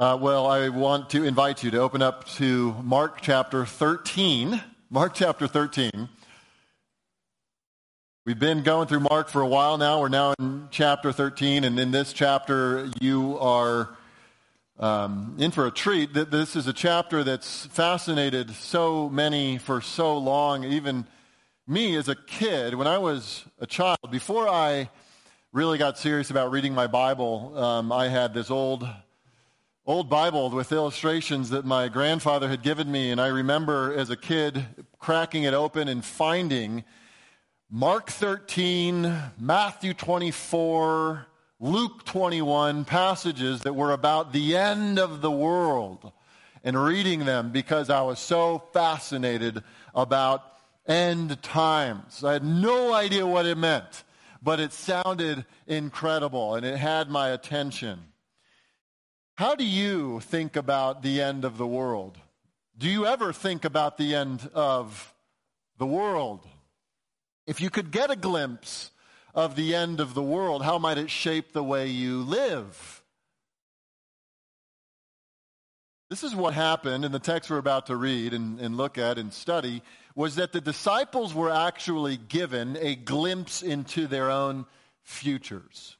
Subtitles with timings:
[0.00, 4.58] Uh, well, I want to invite you to open up to Mark chapter 13.
[4.88, 6.08] Mark chapter 13.
[8.24, 10.00] We've been going through Mark for a while now.
[10.00, 13.90] We're now in chapter 13, and in this chapter, you are
[14.78, 16.14] um, in for a treat.
[16.14, 21.06] This is a chapter that's fascinated so many for so long, even
[21.66, 22.74] me as a kid.
[22.74, 24.88] When I was a child, before I
[25.52, 28.88] really got serious about reading my Bible, um, I had this old
[29.90, 34.16] old Bible with illustrations that my grandfather had given me, and I remember as a
[34.16, 34.64] kid
[35.00, 36.84] cracking it open and finding
[37.68, 41.26] Mark 13, Matthew 24,
[41.58, 46.12] Luke 21 passages that were about the end of the world
[46.62, 49.60] and reading them because I was so fascinated
[49.92, 50.44] about
[50.86, 52.22] end times.
[52.22, 54.04] I had no idea what it meant,
[54.40, 58.04] but it sounded incredible and it had my attention.
[59.40, 62.18] How do you think about the end of the world?
[62.76, 65.14] Do you ever think about the end of
[65.78, 66.46] the world?
[67.46, 68.90] If you could get a glimpse
[69.34, 73.02] of the end of the world, how might it shape the way you live?
[76.10, 79.16] This is what happened in the text we're about to read and, and, look at
[79.16, 79.80] and study
[80.14, 84.66] was that the disciples were actually given a glimpse into their own
[85.02, 85.96] futures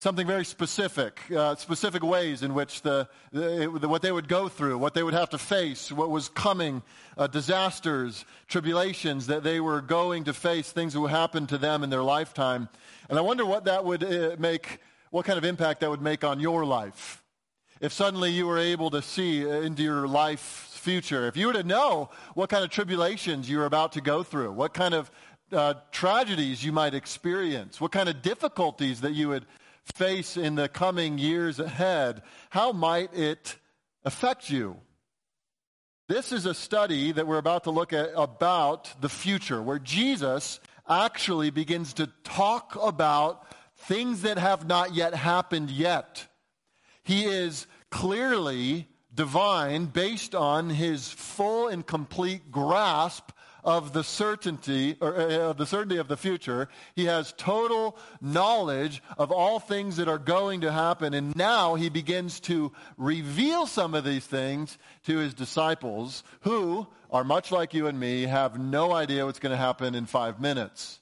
[0.00, 4.78] something very specific, uh, specific ways in which the, the, what they would go through,
[4.78, 6.82] what they would have to face, what was coming,
[7.18, 11.84] uh, disasters, tribulations that they were going to face, things that would happen to them
[11.84, 12.70] in their lifetime.
[13.10, 14.78] And I wonder what that would uh, make,
[15.10, 17.22] what kind of impact that would make on your life.
[17.82, 21.62] If suddenly you were able to see into your life's future, if you were to
[21.62, 25.10] know what kind of tribulations you were about to go through, what kind of
[25.52, 29.44] uh, tragedies you might experience, what kind of difficulties that you would
[29.94, 33.56] face in the coming years ahead, how might it
[34.04, 34.76] affect you?
[36.08, 40.58] This is a study that we're about to look at about the future, where Jesus
[40.88, 43.46] actually begins to talk about
[43.76, 46.26] things that have not yet happened yet.
[47.04, 53.30] He is clearly divine based on his full and complete grasp
[53.64, 56.68] of the certainty or uh, the certainty of the future.
[56.94, 61.88] He has total knowledge of all things that are going to happen and now he
[61.88, 67.86] begins to reveal some of these things to his disciples who are much like you
[67.86, 71.00] and me have no idea what's going to happen in 5 minutes.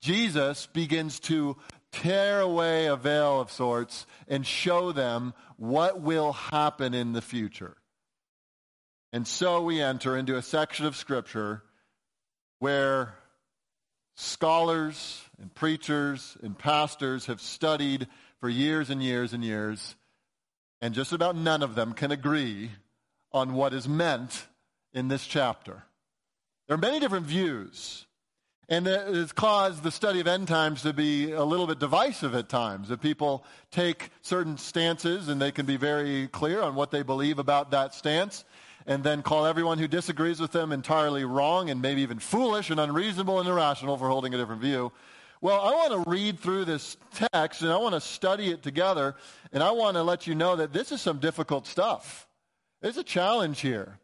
[0.00, 1.56] Jesus begins to
[1.92, 7.76] tear away a veil of sorts and show them what will happen in the future.
[9.12, 11.62] And so we enter into a section of Scripture
[12.62, 13.12] where
[14.14, 18.06] scholars and preachers and pastors have studied
[18.38, 19.96] for years and years and years,
[20.80, 22.70] and just about none of them can agree
[23.32, 24.46] on what is meant
[24.94, 25.82] in this chapter.
[26.68, 28.06] There are many different views,
[28.68, 32.32] and it has caused the study of end times to be a little bit divisive
[32.36, 32.90] at times.
[32.90, 37.40] That people take certain stances and they can be very clear on what they believe
[37.40, 38.44] about that stance,
[38.86, 42.80] and then call everyone who disagrees with them entirely wrong and maybe even foolish and
[42.80, 44.92] unreasonable and irrational for holding a different view.
[45.40, 49.16] Well, I want to read through this text and I want to study it together
[49.52, 52.28] and I want to let you know that this is some difficult stuff.
[52.80, 53.98] There's a challenge here.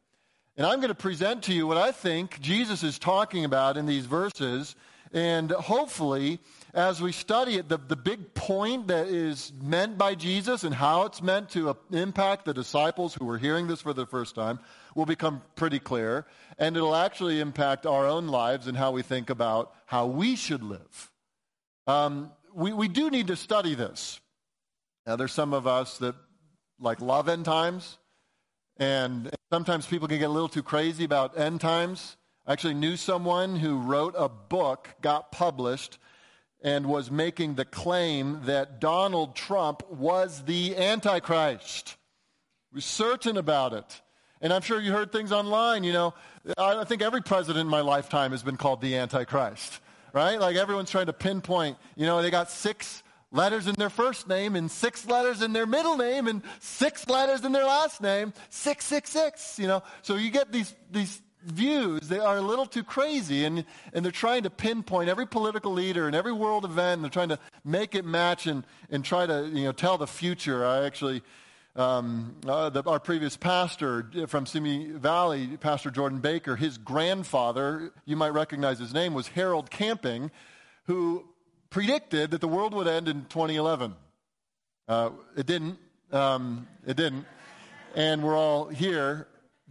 [0.56, 3.86] And I'm going to present to you what I think Jesus is talking about in
[3.86, 4.74] these verses
[5.12, 6.40] and hopefully
[6.74, 11.04] as we study it, the, the big point that is meant by Jesus and how
[11.04, 14.58] it's meant to uh, impact the disciples who are hearing this for the first time
[14.94, 16.26] will become pretty clear.
[16.58, 20.62] And it'll actually impact our own lives and how we think about how we should
[20.62, 21.10] live.
[21.86, 24.20] Um, we, we do need to study this.
[25.06, 26.14] Now, there's some of us that
[26.78, 27.96] like love end times.
[28.76, 32.17] And sometimes people can get a little too crazy about end times.
[32.48, 35.98] I actually knew someone who wrote a book, got published,
[36.62, 41.98] and was making the claim that Donald Trump was the Antichrist.
[42.72, 44.00] Was certain about it.
[44.40, 46.14] And I'm sure you heard things online, you know.
[46.56, 49.80] I think every president in my lifetime has been called the Antichrist,
[50.14, 50.40] right?
[50.40, 54.56] Like everyone's trying to pinpoint, you know, they got six letters in their first name
[54.56, 59.58] and six letters in their middle name and six letters in their last name, 666,
[59.58, 59.82] you know.
[60.00, 64.12] So you get these, these views, they are a little too crazy, and, and they're
[64.12, 67.94] trying to pinpoint every political leader and every world event, and they're trying to make
[67.94, 70.64] it match and, and try to you know, tell the future.
[70.64, 71.22] I actually,
[71.76, 78.16] um, uh, the, our previous pastor from Simi Valley, Pastor Jordan Baker, his grandfather, you
[78.16, 80.30] might recognize his name, was Harold Camping,
[80.84, 81.24] who
[81.70, 83.94] predicted that the world would end in 2011.
[84.88, 85.78] Uh, it didn't.
[86.12, 87.26] Um, it didn't.
[87.94, 89.26] and we're all here.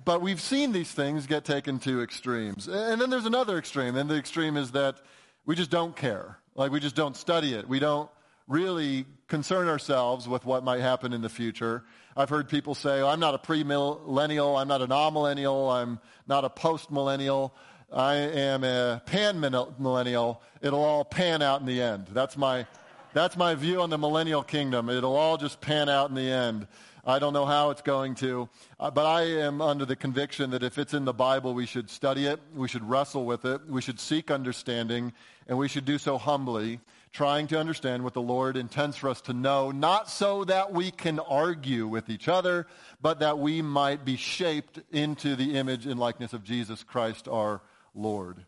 [0.07, 2.69] But we've seen these things get taken to extremes.
[2.69, 5.01] And then there's another extreme, and the extreme is that
[5.45, 6.39] we just don't care.
[6.55, 7.67] Like, we just don't study it.
[7.67, 8.09] We don't
[8.47, 11.83] really concern ourselves with what might happen in the future.
[12.15, 16.45] I've heard people say, oh, I'm not a premillennial, I'm not an amillennial, I'm not
[16.45, 17.51] a postmillennial.
[17.91, 20.41] I am a pan millennial.
[20.61, 22.07] It'll all pan out in the end.
[22.13, 22.65] That's my,
[23.11, 24.89] that's my view on the millennial kingdom.
[24.89, 26.65] It'll all just pan out in the end.
[27.07, 28.49] I don't know how it's going to,
[28.81, 31.89] uh, but I am under the conviction that if it's in the Bible, we should
[31.89, 35.13] study it, we should wrestle with it, we should seek understanding,
[35.47, 36.81] and we should do so humbly,
[37.13, 40.91] trying to understand what the Lord intends for us to know, not so that we
[40.91, 42.67] can argue with each other,
[43.01, 47.61] but that we might be shaped into the image and likeness of Jesus Christ our
[47.95, 48.45] Lord.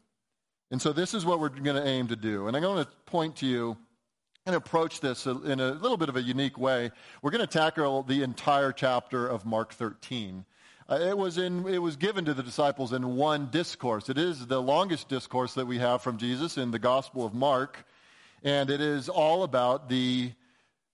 [0.69, 2.47] And so this is what we're going to aim to do.
[2.47, 3.77] And I'm going to point to you
[4.49, 6.89] and approach this in a little bit of a unique way.
[7.21, 10.43] We're going to tackle the entire chapter of Mark 13.
[10.89, 14.09] Uh, it, was in, it was given to the disciples in one discourse.
[14.09, 17.85] It is the longest discourse that we have from Jesus in the Gospel of Mark.
[18.43, 20.31] And it is all about the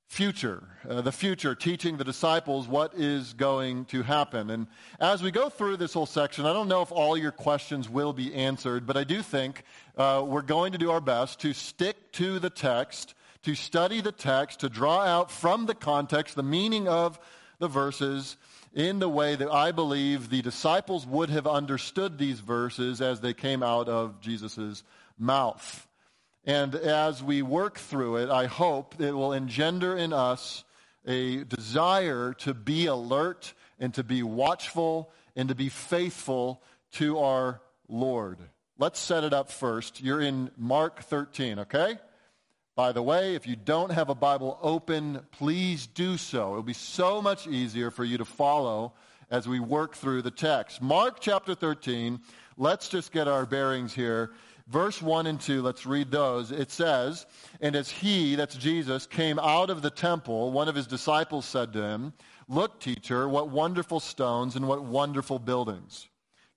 [0.08, 4.50] future, uh, the future, teaching the disciples what is going to happen.
[4.50, 4.68] And
[5.00, 8.14] as we go through this whole section, I don't know if all your questions will
[8.14, 9.64] be answered, but I do think
[9.98, 14.12] uh, we're going to do our best to stick to the text, to study the
[14.12, 17.20] text, to draw out from the context the meaning of
[17.60, 18.38] the verses
[18.74, 23.36] in the way that I believe the disciples would have understood these verses as they
[23.36, 24.84] came out of Jesus'
[25.20, 25.88] mouth.
[26.44, 30.64] And as we work through it, I hope it will engender in us
[31.06, 36.64] a desire to be alert and to be watchful and to be faithful
[36.94, 38.40] to our Lord.
[38.80, 40.02] Let's set it up first.
[40.02, 42.00] You're in Mark 13, okay?
[42.76, 46.52] By the way, if you don't have a Bible open, please do so.
[46.52, 48.92] It'll be so much easier for you to follow
[49.32, 50.82] as we work through the text.
[50.82, 52.20] Mark chapter 13,
[52.58, 54.32] let's just get our bearings here.
[54.68, 56.52] Verse 1 and 2, let's read those.
[56.52, 57.26] It says,
[57.62, 61.72] And as he, that's Jesus, came out of the temple, one of his disciples said
[61.74, 62.12] to him,
[62.50, 66.10] Look, teacher, what wonderful stones and what wonderful buildings.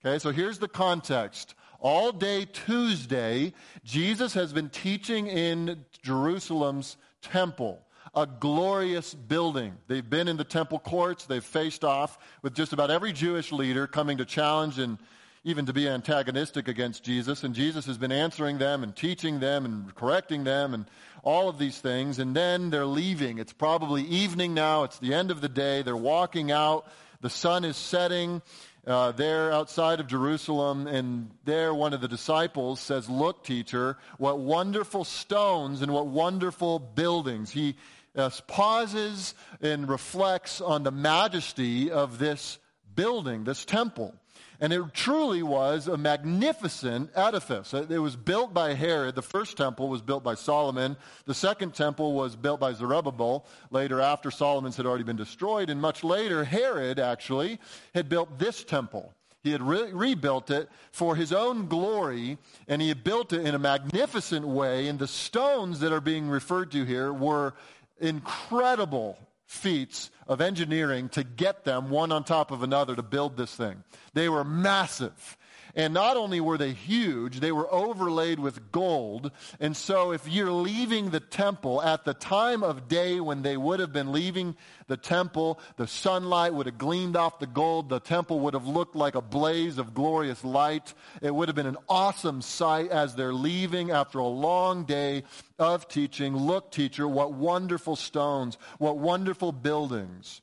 [0.05, 1.55] Okay, so here's the context.
[1.81, 3.53] All day Tuesday,
[3.85, 7.81] Jesus has been teaching in Jerusalem's temple
[8.15, 9.77] a glorious building.
[9.87, 11.27] They've been in the temple courts.
[11.27, 14.99] They've faced off with just about every Jewish leader coming to challenge and
[15.45, 17.45] even to be antagonistic against Jesus.
[17.45, 20.87] And Jesus has been answering them and teaching them and correcting them and
[21.23, 22.19] all of these things.
[22.19, 23.39] And then they're leaving.
[23.39, 24.83] It's probably evening now.
[24.83, 25.83] It's the end of the day.
[25.83, 26.87] They're walking out.
[27.21, 28.43] The sun is setting.
[28.89, 34.39] Uh, there outside of Jerusalem, and there one of the disciples says, Look, teacher, what
[34.39, 37.51] wonderful stones and what wonderful buildings.
[37.51, 37.77] He
[38.17, 42.59] uh, pauses and reflects on the majesty of this
[42.95, 44.15] building, this temple.
[44.61, 47.73] And it truly was a magnificent edifice.
[47.73, 49.15] It was built by Herod.
[49.15, 50.97] The first temple was built by Solomon.
[51.27, 55.71] The second temple was built by Zerubbabel later after Solomon's had already been destroyed.
[55.71, 57.61] And much later, Herod actually
[57.95, 59.15] had built this temple.
[59.45, 63.55] He had re- rebuilt it for his own glory, and he had built it in
[63.55, 64.89] a magnificent way.
[64.89, 67.55] And the stones that are being referred to here were
[68.01, 73.57] incredible feats of engineering to get them one on top of another to build this
[73.57, 73.83] thing.
[74.13, 75.39] They were massive.
[75.79, 79.31] And not only were they huge, they were overlaid with gold.
[79.61, 83.79] And so if you're leaving the temple at the time of day when they would
[83.79, 84.57] have been leaving
[84.89, 87.91] the temple, the sunlight would have gleamed off the gold.
[87.91, 90.95] The temple would have looked like a blaze of glorious light.
[91.23, 95.23] It would have been an awesome sight as they're leaving after a long day
[95.61, 96.37] of teaching.
[96.37, 100.41] Look, teacher, what wonderful stones, what wonderful buildings.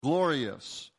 [0.00, 0.91] Glorious.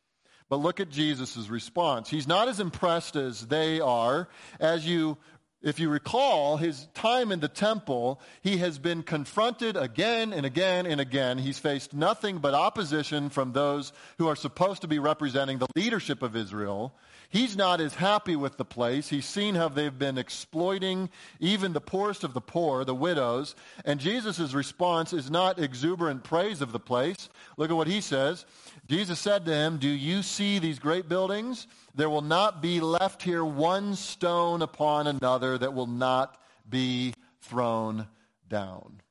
[0.48, 2.08] But look at Jesus' response.
[2.08, 4.28] He's not as impressed as they are.
[4.60, 5.16] As you,
[5.62, 10.84] if you recall, his time in the temple, he has been confronted again and again
[10.84, 11.38] and again.
[11.38, 16.22] He's faced nothing but opposition from those who are supposed to be representing the leadership
[16.22, 16.94] of Israel.
[17.34, 19.08] He's not as happy with the place.
[19.08, 21.10] He's seen how they've been exploiting
[21.40, 23.56] even the poorest of the poor, the widows.
[23.84, 27.28] And Jesus' response is not exuberant praise of the place.
[27.56, 28.46] Look at what he says.
[28.86, 31.66] Jesus said to him, Do you see these great buildings?
[31.96, 38.06] There will not be left here one stone upon another that will not be thrown
[38.48, 39.02] down.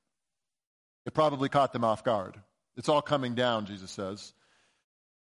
[1.06, 2.40] It probably caught them off guard.
[2.78, 4.32] It's all coming down, Jesus says.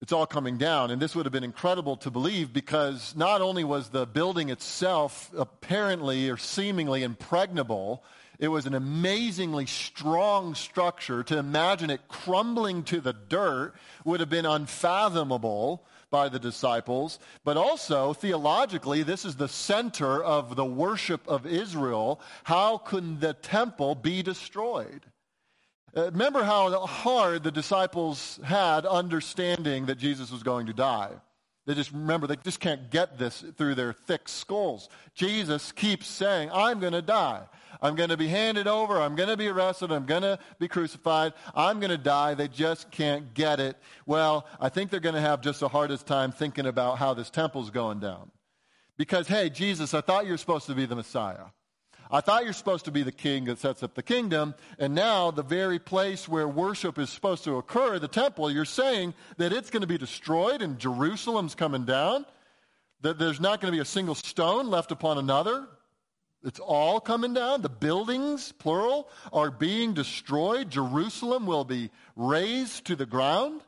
[0.00, 0.90] It's all coming down.
[0.90, 5.30] And this would have been incredible to believe because not only was the building itself
[5.36, 8.04] apparently or seemingly impregnable,
[8.38, 11.24] It was an amazingly strong structure.
[11.24, 13.74] To imagine it crumbling to the dirt
[14.04, 17.18] would have been unfathomable by the disciples.
[17.44, 22.20] But also, theologically, this is the center of the worship of Israel.
[22.44, 25.02] How can the temple be destroyed?
[25.96, 31.10] Uh, remember how hard the disciples had understanding that Jesus was going to die.
[31.66, 34.88] They just remember they just can't get this through their thick skulls.
[35.14, 37.42] Jesus keeps saying, I'm going to die.
[37.82, 38.98] I'm going to be handed over.
[38.98, 39.92] I'm going to be arrested.
[39.92, 41.34] I'm going to be crucified.
[41.54, 42.32] I'm going to die.
[42.32, 43.76] They just can't get it.
[44.06, 47.28] Well, I think they're going to have just the hardest time thinking about how this
[47.28, 48.30] temple's going down.
[48.96, 51.44] Because, hey, Jesus, I thought you were supposed to be the Messiah.
[52.10, 55.30] I thought you're supposed to be the king that sets up the kingdom, and now
[55.30, 59.70] the very place where worship is supposed to occur, the temple, you're saying that it's
[59.70, 62.24] going to be destroyed and Jerusalem's coming down,
[63.02, 65.68] that there's not going to be a single stone left upon another.
[66.44, 67.62] It's all coming down.
[67.62, 70.70] The buildings, plural, are being destroyed.
[70.70, 73.60] Jerusalem will be razed to the ground.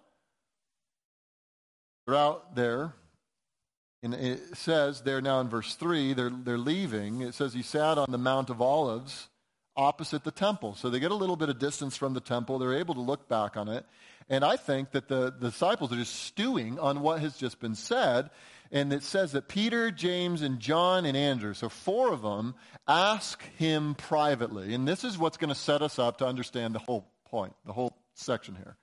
[2.06, 2.94] They're out there.
[4.02, 7.20] And it says there now in verse 3, they're, they're leaving.
[7.20, 9.28] It says he sat on the Mount of Olives
[9.76, 10.74] opposite the temple.
[10.74, 12.58] So they get a little bit of distance from the temple.
[12.58, 13.84] They're able to look back on it.
[14.28, 17.74] And I think that the, the disciples are just stewing on what has just been
[17.74, 18.30] said.
[18.70, 22.54] And it says that Peter, James, and John and Andrew, so four of them,
[22.86, 24.74] ask him privately.
[24.74, 27.72] And this is what's going to set us up to understand the whole point, the
[27.72, 28.76] whole section here.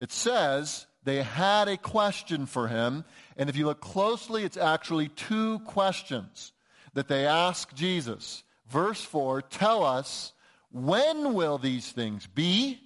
[0.00, 3.04] It says they had a question for him.
[3.36, 6.52] And if you look closely, it's actually two questions
[6.94, 8.44] that they ask Jesus.
[8.68, 10.32] Verse 4 Tell us,
[10.70, 12.80] when will these things be?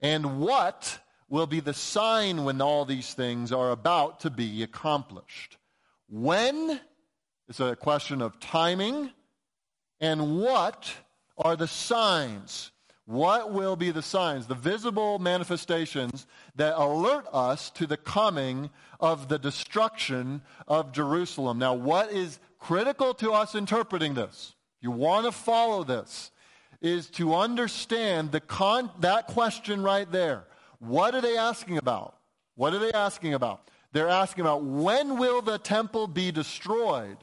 [0.00, 5.58] And what will be the sign when all these things are about to be accomplished?
[6.08, 6.80] When
[7.52, 9.10] is a question of timing.
[10.00, 10.90] And what
[11.36, 12.70] are the signs?
[13.06, 19.28] What will be the signs, the visible manifestations that alert us to the coming of
[19.28, 21.58] the destruction of Jerusalem?
[21.58, 24.54] Now, what is critical to us interpreting this?
[24.80, 26.30] You want to follow this
[26.80, 30.44] is to understand the con- that question right there.
[30.78, 32.16] What are they asking about?
[32.56, 33.68] What are they asking about?
[33.92, 37.18] They're asking about when will the temple be destroyed?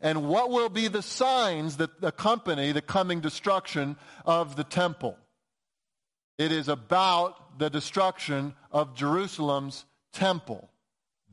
[0.00, 5.16] And what will be the signs that accompany the coming destruction of the temple?
[6.38, 10.68] It is about the destruction of Jerusalem's temple.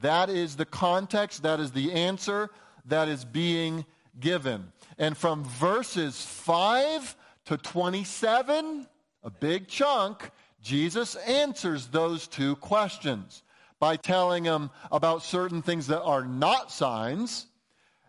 [0.01, 2.49] That is the context, that is the answer
[2.85, 3.85] that is being
[4.19, 4.71] given.
[4.97, 7.15] And from verses 5
[7.45, 8.87] to 27,
[9.23, 10.29] a big chunk,
[10.61, 13.43] Jesus answers those two questions
[13.79, 17.47] by telling them about certain things that are not signs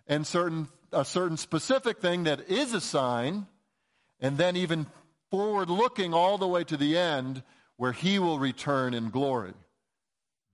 [0.06, 3.46] and certain, a certain specific thing that is a sign,
[4.20, 4.86] and then even
[5.32, 7.42] forward looking all the way to the end
[7.78, 9.54] where he will return in glory.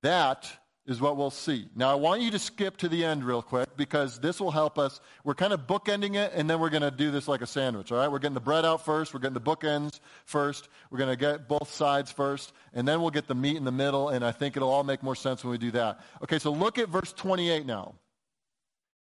[0.02, 0.48] That
[0.86, 1.68] is what we'll see.
[1.74, 4.78] Now, I want you to skip to the end real quick because this will help
[4.78, 5.00] us.
[5.24, 7.90] We're kind of bookending it, and then we're going to do this like a sandwich,
[7.90, 8.10] all right?
[8.10, 9.12] We're getting the bread out first.
[9.12, 10.68] We're getting the bookends first.
[10.90, 13.72] We're going to get both sides first, and then we'll get the meat in the
[13.72, 16.00] middle, and I think it'll all make more sense when we do that.
[16.22, 17.96] Okay, so look at verse 28 now.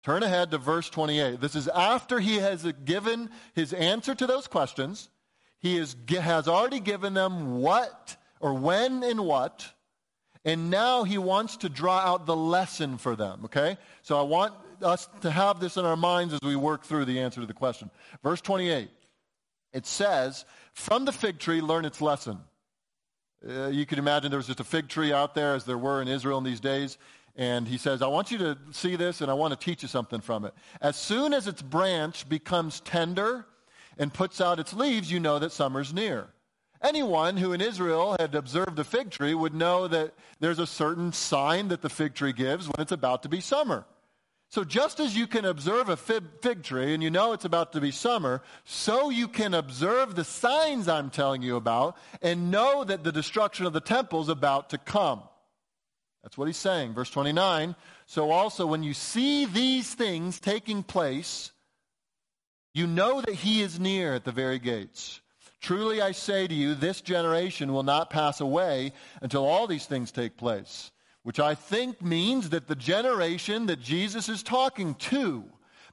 [0.03, 1.43] Turn ahead to verse 28.
[1.43, 5.11] This is after he has given his answer to those questions.
[5.61, 9.73] He is, has already given them what or when and what,
[10.45, 13.77] and now he wants to draw out the lesson for them, okay?
[14.03, 17.21] So I want us to have this in our minds as we work through the
[17.21, 17.91] answer to the question.
[18.23, 18.89] Verse 28,
[19.73, 22.39] it says, From the fig tree, learn its lesson.
[23.47, 26.03] Uh, you can imagine there was just a fig tree out there as there were
[26.03, 26.99] in Israel in these days.
[27.37, 29.89] And he says, I want you to see this and I want to teach you
[29.89, 30.55] something from it.
[30.81, 33.47] As soon as its branch becomes tender
[33.99, 36.29] and puts out its leaves, you know that summer's near.
[36.81, 41.13] Anyone who in Israel had observed the fig tree would know that there's a certain
[41.13, 43.85] sign that the fig tree gives when it's about to be summer.
[44.51, 47.81] So just as you can observe a fig tree and you know it's about to
[47.81, 53.05] be summer, so you can observe the signs I'm telling you about and know that
[53.05, 55.23] the destruction of the temple is about to come.
[56.23, 56.95] That's what he's saying.
[56.95, 57.77] Verse 29.
[58.07, 61.53] So also when you see these things taking place,
[62.75, 65.21] you know that he is near at the very gates.
[65.61, 70.13] Truly I say to you, this generation will not pass away until all these things
[70.13, 70.91] take place.
[71.25, 75.45] Which I think means that the generation that Jesus is talking to,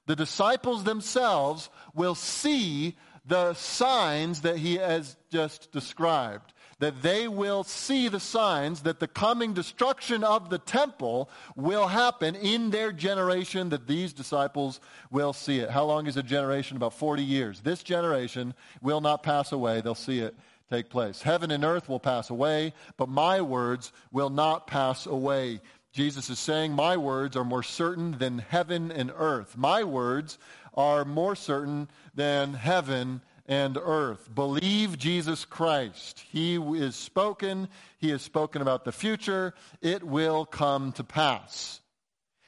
[0.06, 6.54] the disciples themselves, will see the signs that he has just described.
[6.80, 12.36] That they will see the signs that the coming destruction of the temple will happen
[12.36, 14.80] in their generation, that these disciples
[15.10, 15.70] will see it.
[15.70, 16.78] How long is a generation?
[16.78, 17.62] About 40 years.
[17.62, 19.82] This generation will not pass away.
[19.82, 20.36] They'll see it
[20.70, 21.22] take place.
[21.22, 25.62] Heaven and earth will pass away, but my words will not pass away.
[25.92, 29.56] Jesus is saying, My words are more certain than heaven and earth.
[29.56, 30.38] My words
[30.74, 34.34] are more certain than heaven and earth.
[34.34, 36.24] Believe Jesus Christ.
[36.32, 37.68] He is spoken.
[37.98, 39.54] He has spoken about the future.
[39.82, 41.82] It will come to pass.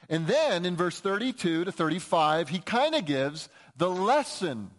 [0.08, 4.70] And then in verse 32 to 35, he kind of gives the lesson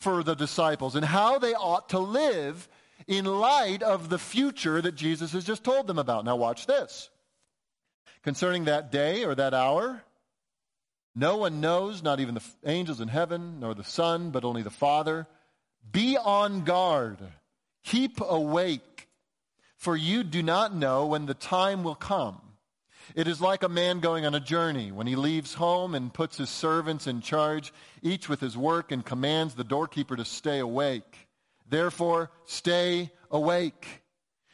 [0.00, 2.68] for the disciples and how they ought to live
[3.06, 6.24] in light of the future that Jesus has just told them about.
[6.24, 7.10] Now, watch this.
[8.22, 10.02] Concerning that day or that hour,
[11.14, 14.70] no one knows, not even the angels in heaven, nor the Son, but only the
[14.70, 15.26] Father.
[15.90, 17.18] Be on guard.
[17.84, 19.08] Keep awake,
[19.76, 22.40] for you do not know when the time will come.
[23.14, 26.38] It is like a man going on a journey when he leaves home and puts
[26.38, 31.28] his servants in charge, each with his work, and commands the doorkeeper to stay awake.
[31.68, 34.02] Therefore, stay awake,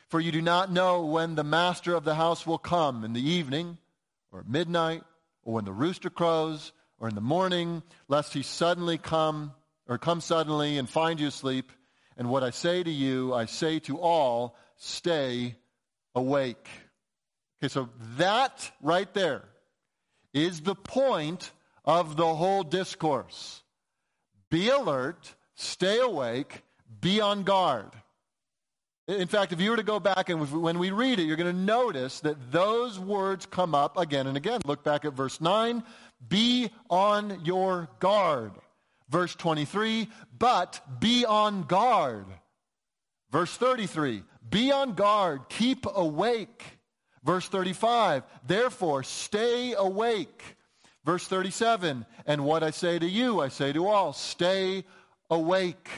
[0.08, 3.26] for you do not know when the master of the house will come in the
[3.26, 3.78] evening,
[4.30, 5.02] or at midnight,
[5.42, 9.52] or when the rooster crows, or in the morning, lest he suddenly come
[9.88, 11.72] or come suddenly and find you asleep.
[12.16, 15.56] And what I say to you, I say to all, stay
[16.14, 16.68] awake.
[17.60, 19.44] Okay, so that right there
[20.34, 21.52] is the point
[21.84, 23.62] of the whole discourse.
[24.50, 26.62] Be alert, stay awake,
[27.00, 27.90] be on guard.
[29.08, 31.54] In fact, if you were to go back and when we read it, you're going
[31.54, 34.60] to notice that those words come up again and again.
[34.64, 35.82] Look back at verse 9.
[36.28, 38.52] Be on your guard.
[39.12, 42.24] Verse 23, but be on guard.
[43.30, 46.64] Verse 33, be on guard, keep awake.
[47.22, 50.56] Verse 35, therefore stay awake.
[51.04, 54.84] Verse 37, and what I say to you, I say to all, stay
[55.28, 55.90] awake.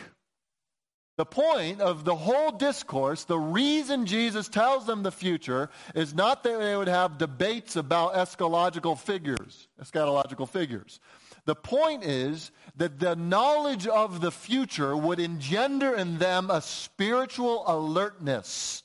[1.17, 6.43] The point of the whole discourse, the reason Jesus tells them the future, is not
[6.43, 10.99] that they would have debates about eschatological figures, eschatological figures.
[11.45, 17.65] The point is that the knowledge of the future would engender in them a spiritual
[17.67, 18.83] alertness,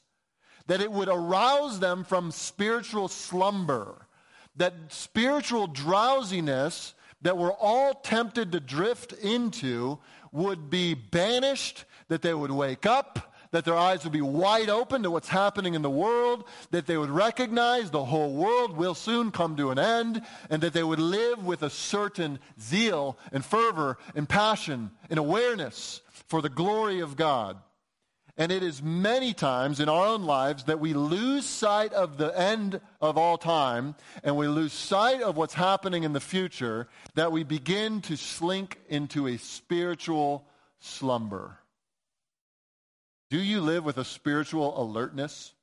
[0.68, 4.08] that it would arouse them from spiritual slumber,
[4.58, 10.00] that spiritual drowsiness that we're all tempted to drift into
[10.32, 15.04] would be banished, that they would wake up, that their eyes would be wide open
[15.04, 19.32] to what's happening in the world, that they would recognize the whole world will soon
[19.32, 23.98] come to an end, and that they would live with a certain zeal and fervor
[24.16, 27.58] and passion and awareness for the glory of God.
[28.40, 32.40] And it is many times in our own lives that we lose sight of the
[32.40, 37.34] end of all time and we lose sight of what's happening in the future that
[37.34, 40.46] we begin to slink into a spiritual
[40.80, 41.60] slumber.
[43.30, 45.54] Do you live with a spiritual alertness?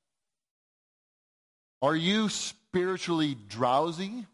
[1.83, 4.27] Are you spiritually drowsy?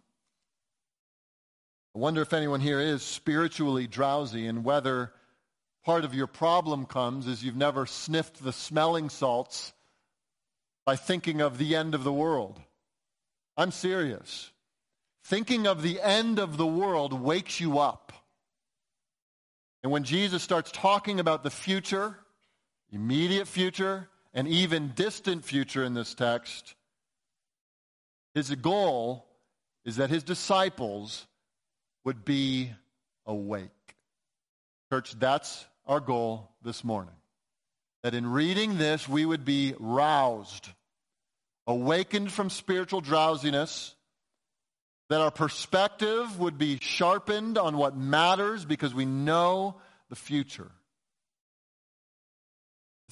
[1.95, 5.13] I wonder if anyone here is spiritually drowsy and whether
[5.85, 9.73] part of your problem comes is you've never sniffed the smelling salts
[10.85, 12.61] by thinking of the end of the world.
[13.57, 14.51] I'm serious.
[15.25, 18.13] Thinking of the end of the world wakes you up.
[19.83, 22.17] And when Jesus starts talking about the future,
[22.93, 26.75] immediate future, and even distant future in this text,
[28.35, 29.27] his goal
[29.85, 31.27] is that his disciples
[32.05, 32.71] would be
[33.27, 33.71] awake.
[34.91, 37.15] Church, that's our goal this morning.
[38.03, 40.69] That in reading this, we would be roused,
[41.67, 43.95] awakened from spiritual drowsiness,
[45.09, 49.77] that our perspective would be sharpened on what matters because we know
[50.09, 50.71] the future.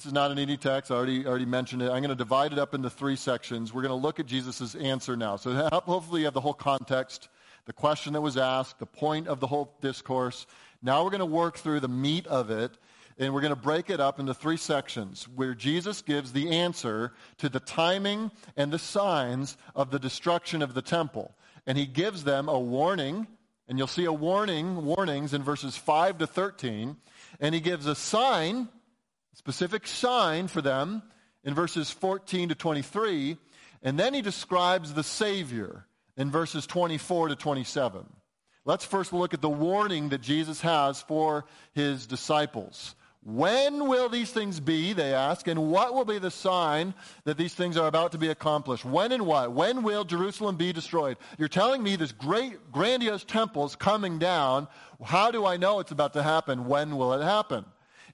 [0.01, 0.89] This is not an easy text.
[0.89, 1.91] I already, already mentioned it.
[1.91, 3.71] I'm going to divide it up into three sections.
[3.71, 5.35] We're going to look at Jesus' answer now.
[5.35, 7.29] So hopefully you have the whole context,
[7.65, 10.47] the question that was asked, the point of the whole discourse.
[10.81, 12.71] Now we're going to work through the meat of it,
[13.19, 17.13] and we're going to break it up into three sections where Jesus gives the answer
[17.37, 21.35] to the timing and the signs of the destruction of the temple.
[21.67, 23.27] And he gives them a warning,
[23.67, 26.97] and you'll see a warning, warnings in verses 5 to 13.
[27.39, 28.67] And he gives a sign
[29.33, 31.03] specific sign for them
[31.43, 33.37] in verses 14 to 23.
[33.83, 35.85] And then he describes the Savior
[36.17, 38.05] in verses 24 to 27.
[38.63, 42.95] Let's first look at the warning that Jesus has for his disciples.
[43.23, 47.53] When will these things be, they ask, and what will be the sign that these
[47.53, 48.83] things are about to be accomplished?
[48.83, 49.51] When and what?
[49.51, 51.17] When will Jerusalem be destroyed?
[51.37, 54.67] You're telling me this great, grandiose temple is coming down.
[55.03, 56.65] How do I know it's about to happen?
[56.65, 57.65] When will it happen?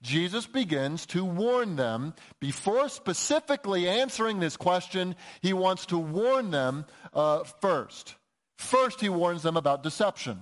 [0.02, 2.14] Jesus begins to warn them.
[2.40, 8.16] Before specifically answering this question, he wants to warn them uh, first.
[8.58, 10.42] First, he warns them about deception.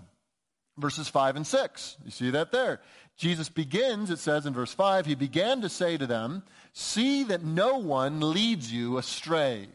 [0.78, 1.98] Verses 5 and 6.
[2.04, 2.82] You see that there.
[3.18, 7.44] Jesus begins, it says in verse 5, he began to say to them, See that
[7.44, 9.70] no one leads you astray.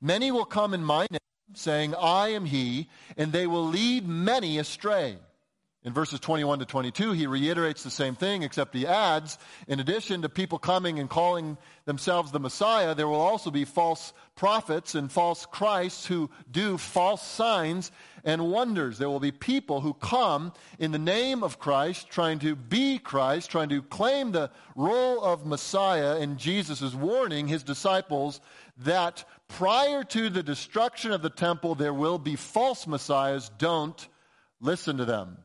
[0.00, 1.20] Many will come in my name,
[1.54, 5.18] saying, I am he, and they will lead many astray.
[5.86, 10.22] In verses 21 to 22, he reiterates the same thing, except he adds, in addition
[10.22, 15.12] to people coming and calling themselves the Messiah, there will also be false prophets and
[15.12, 17.92] false Christs who do false signs
[18.24, 18.98] and wonders.
[18.98, 23.52] There will be people who come in the name of Christ, trying to be Christ,
[23.52, 28.40] trying to claim the role of Messiah, and Jesus is warning his disciples
[28.78, 33.52] that prior to the destruction of the temple, there will be false messiahs.
[33.58, 34.08] Don't
[34.60, 35.38] listen to them.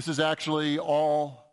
[0.00, 1.44] This is actually all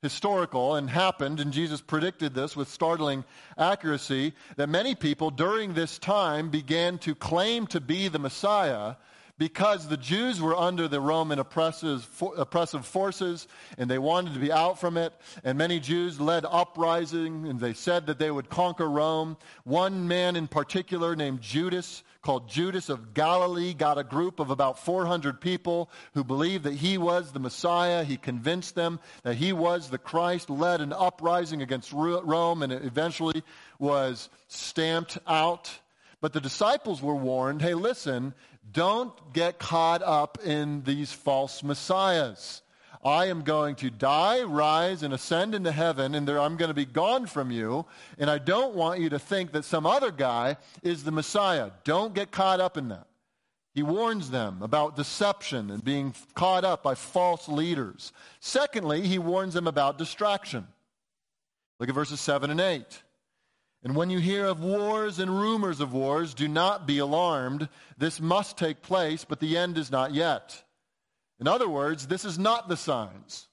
[0.00, 3.24] historical and happened, and Jesus predicted this with startling
[3.58, 8.94] accuracy that many people during this time began to claim to be the Messiah
[9.38, 14.78] because the Jews were under the Roman oppressive, forces and they wanted to be out
[14.78, 15.12] from it.
[15.42, 19.36] And many Jews led uprising and they said that they would conquer Rome.
[19.64, 24.80] One man in particular named Judas called Judas of Galilee got a group of about
[24.80, 28.02] 400 people who believed that he was the Messiah.
[28.02, 33.44] He convinced them that he was the Christ, led an uprising against Rome, and eventually
[33.78, 35.70] was stamped out.
[36.20, 38.34] But the disciples were warned hey, listen,
[38.72, 42.60] don't get caught up in these false messiahs.
[43.06, 46.74] I am going to die, rise, and ascend into heaven, and there, I'm going to
[46.74, 47.86] be gone from you.
[48.18, 51.70] And I don't want you to think that some other guy is the Messiah.
[51.84, 53.06] Don't get caught up in that.
[53.74, 58.12] He warns them about deception and being caught up by false leaders.
[58.40, 60.66] Secondly, he warns them about distraction.
[61.78, 63.02] Look at verses 7 and 8.
[63.84, 67.68] And when you hear of wars and rumors of wars, do not be alarmed.
[67.98, 70.60] This must take place, but the end is not yet.
[71.38, 73.48] In other words, this is not the signs.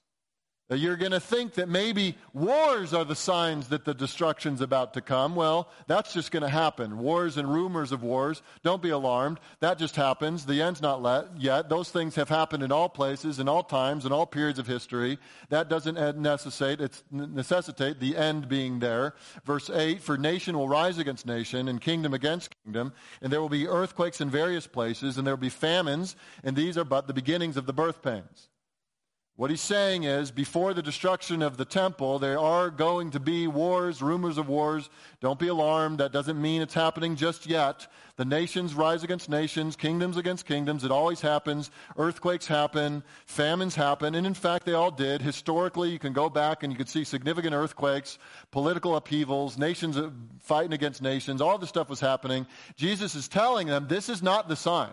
[0.70, 5.02] You're going to think that maybe wars are the signs that the destruction's about to
[5.02, 5.36] come.
[5.36, 6.98] Well, that's just going to happen.
[6.98, 8.40] Wars and rumors of wars.
[8.62, 9.40] Don't be alarmed.
[9.60, 10.46] That just happens.
[10.46, 11.68] The end's not let yet.
[11.68, 15.18] Those things have happened in all places, in all times, in all periods of history.
[15.50, 19.16] That doesn't necessitate, it's necessitate the end being there.
[19.44, 23.50] Verse 8, for nation will rise against nation and kingdom against kingdom, and there will
[23.50, 27.14] be earthquakes in various places, and there will be famines, and these are but the
[27.14, 28.48] beginnings of the birth pains.
[29.36, 33.48] What he's saying is, before the destruction of the temple, there are going to be
[33.48, 34.88] wars, rumors of wars.
[35.20, 35.98] Don't be alarmed.
[35.98, 37.88] That doesn't mean it's happening just yet.
[38.14, 40.84] The nations rise against nations, kingdoms against kingdoms.
[40.84, 41.72] It always happens.
[41.96, 45.20] Earthquakes happen, famines happen, and in fact, they all did.
[45.20, 48.18] Historically, you can go back and you can see significant earthquakes,
[48.52, 49.98] political upheavals, nations
[50.38, 51.40] fighting against nations.
[51.40, 52.46] All this stuff was happening.
[52.76, 54.92] Jesus is telling them this is not the sign.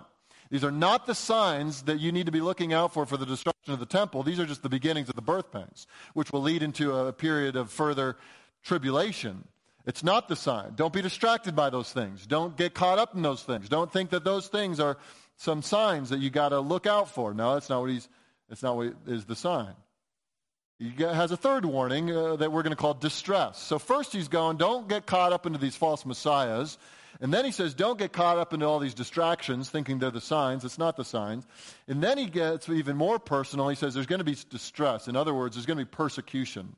[0.52, 3.26] These are not the signs that you need to be looking out for for the
[3.26, 4.22] destruction of the temple.
[4.22, 7.56] These are just the beginnings of the birth pangs, which will lead into a period
[7.56, 8.18] of further
[8.62, 9.48] tribulation.
[9.86, 10.74] It's not the sign.
[10.76, 12.28] Don't be distracted by those things.
[12.28, 13.70] Don't get caught up in those things.
[13.70, 14.98] Don't think that those things are
[15.38, 17.34] some signs that you got to look out for.
[17.34, 18.08] No, that's not what he's.
[18.50, 19.74] That's not what is the sign.
[20.78, 23.58] He has a third warning uh, that we're going to call distress.
[23.58, 26.78] So first he's going, don't get caught up into these false messiahs.
[27.22, 30.20] And then he says, don't get caught up into all these distractions thinking they're the
[30.20, 30.66] signs.
[30.66, 31.46] It's not the signs.
[31.88, 33.70] And then he gets even more personal.
[33.70, 35.08] He says, there's going to be distress.
[35.08, 36.76] In other words, there's going to be persecution.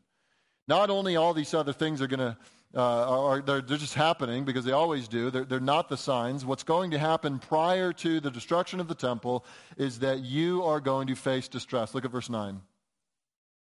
[0.67, 2.38] Not only all these other things are going to,
[2.75, 5.32] uh, are, they're, they're, just happening because they always do.
[5.32, 6.45] They're, they're not the signs.
[6.45, 9.45] What's going to happen prior to the destruction of the temple
[9.77, 11.95] is that you are going to face distress.
[11.95, 12.60] Look at verse 9.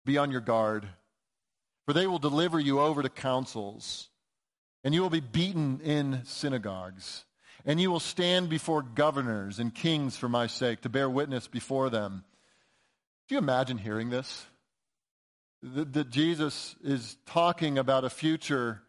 [0.04, 0.88] Be on your guard,
[1.86, 4.08] for they will deliver you over to councils
[4.84, 7.24] and you will be beaten in synagogues.
[7.64, 11.90] And you will stand before governors and kings for my sake to bear witness before
[11.90, 12.24] them.
[13.28, 14.46] Do you imagine hearing this?
[15.62, 18.82] That, Jesus is talking about a future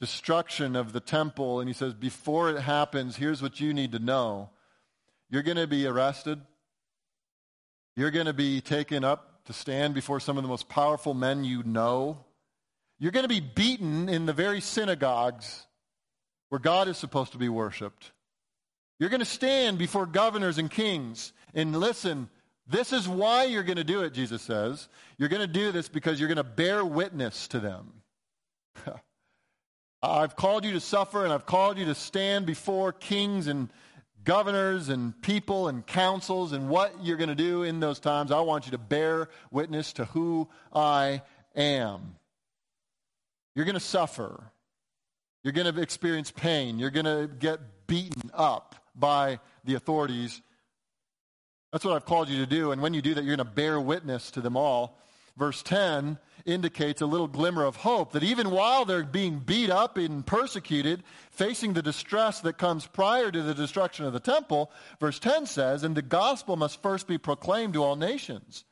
[0.00, 3.98] destruction of the temple, and he says, Before it happens, here's what you need to
[3.98, 4.50] know.
[5.30, 6.40] You're going to be arrested.
[7.96, 11.42] You're going to be taken up to stand before some of the most powerful men
[11.42, 12.24] you know.
[13.02, 15.66] You're going to be beaten in the very synagogues
[16.50, 18.12] where God is supposed to be worshiped.
[19.00, 22.30] You're going to stand before governors and kings and listen.
[22.68, 24.88] This is why you're going to do it, Jesus says.
[25.18, 27.92] You're going to do this because you're going to bear witness to them.
[30.04, 33.68] I've called you to suffer, and I've called you to stand before kings and
[34.22, 38.30] governors and people and councils and what you're going to do in those times.
[38.30, 41.22] I want you to bear witness to who I
[41.56, 42.14] am.
[43.54, 44.42] You're going to suffer.
[45.42, 46.78] You're going to experience pain.
[46.78, 50.40] You're going to get beaten up by the authorities.
[51.72, 52.72] That's what I've called you to do.
[52.72, 54.98] And when you do that, you're going to bear witness to them all.
[55.36, 59.96] Verse 10 indicates a little glimmer of hope that even while they're being beat up
[59.96, 65.18] and persecuted, facing the distress that comes prior to the destruction of the temple, verse
[65.18, 68.64] 10 says, and the gospel must first be proclaimed to all nations.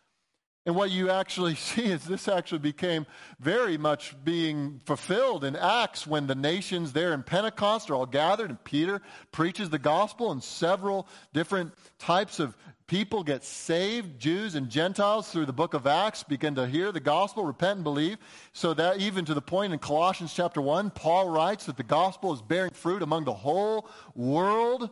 [0.66, 3.06] And what you actually see is this actually became
[3.38, 8.50] very much being fulfilled in Acts when the nations there in Pentecost are all gathered
[8.50, 9.00] and Peter
[9.32, 12.56] preaches the gospel and several different types of
[12.90, 16.98] people get saved, Jews and Gentiles, through the book of Acts, begin to hear the
[16.98, 18.18] gospel, repent and believe.
[18.52, 22.32] So that even to the point in Colossians chapter 1, Paul writes that the gospel
[22.34, 24.90] is bearing fruit among the whole world.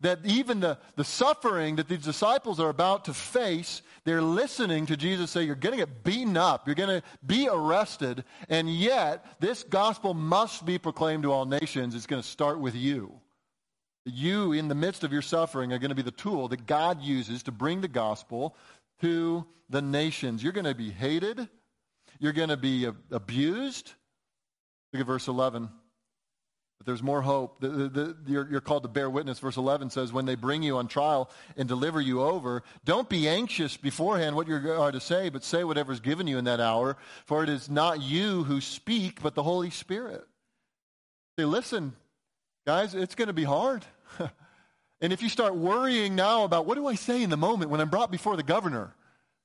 [0.00, 4.96] That even the, the suffering that these disciples are about to face, they're listening to
[4.96, 9.24] Jesus say, You're going to get beaten up, you're going to be arrested, and yet
[9.40, 11.94] this gospel must be proclaimed to all nations.
[11.94, 13.20] It's going to start with you
[14.08, 17.02] you, in the midst of your suffering, are going to be the tool that God
[17.02, 18.56] uses to bring the gospel
[19.00, 20.42] to the nations.
[20.42, 21.48] You're going to be hated.
[22.18, 23.92] You're going to be abused.
[24.92, 25.68] Look at verse 11.
[26.78, 27.60] But there's more hope.
[27.60, 29.40] The, the, the, you're, you're called to bear witness.
[29.40, 33.28] Verse 11 says, When they bring you on trial and deliver you over, don't be
[33.28, 36.60] anxious beforehand what you are to say, but say whatever is given you in that
[36.60, 40.24] hour, for it is not you who speak, but the Holy Spirit.
[41.36, 41.94] Say, listen,
[42.64, 43.84] guys, it's going to be hard.
[45.00, 47.80] and if you start worrying now about what do I say in the moment when
[47.80, 48.94] I'm brought before the governor?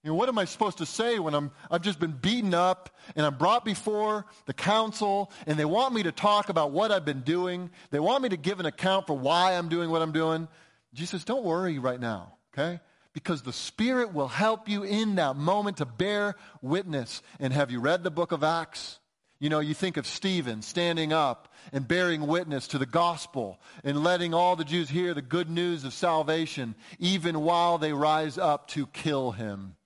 [0.04, 2.90] You know, what am I supposed to say when I'm, I've just been beaten up
[3.16, 7.06] and I'm brought before the council and they want me to talk about what I've
[7.06, 7.70] been doing?
[7.90, 10.50] They want me to give an account for why I'm doing what I'm doing.
[10.94, 12.82] Jesus, don't worry right now, okay?
[13.14, 17.22] Because the Spirit will help you in that moment to bear witness.
[17.40, 19.00] And have you read the book of Acts?
[19.40, 24.04] You know, you think of Stephen standing up and bearing witness to the gospel and
[24.04, 28.68] letting all the Jews hear the good news of salvation, even while they rise up
[28.70, 29.78] to kill him.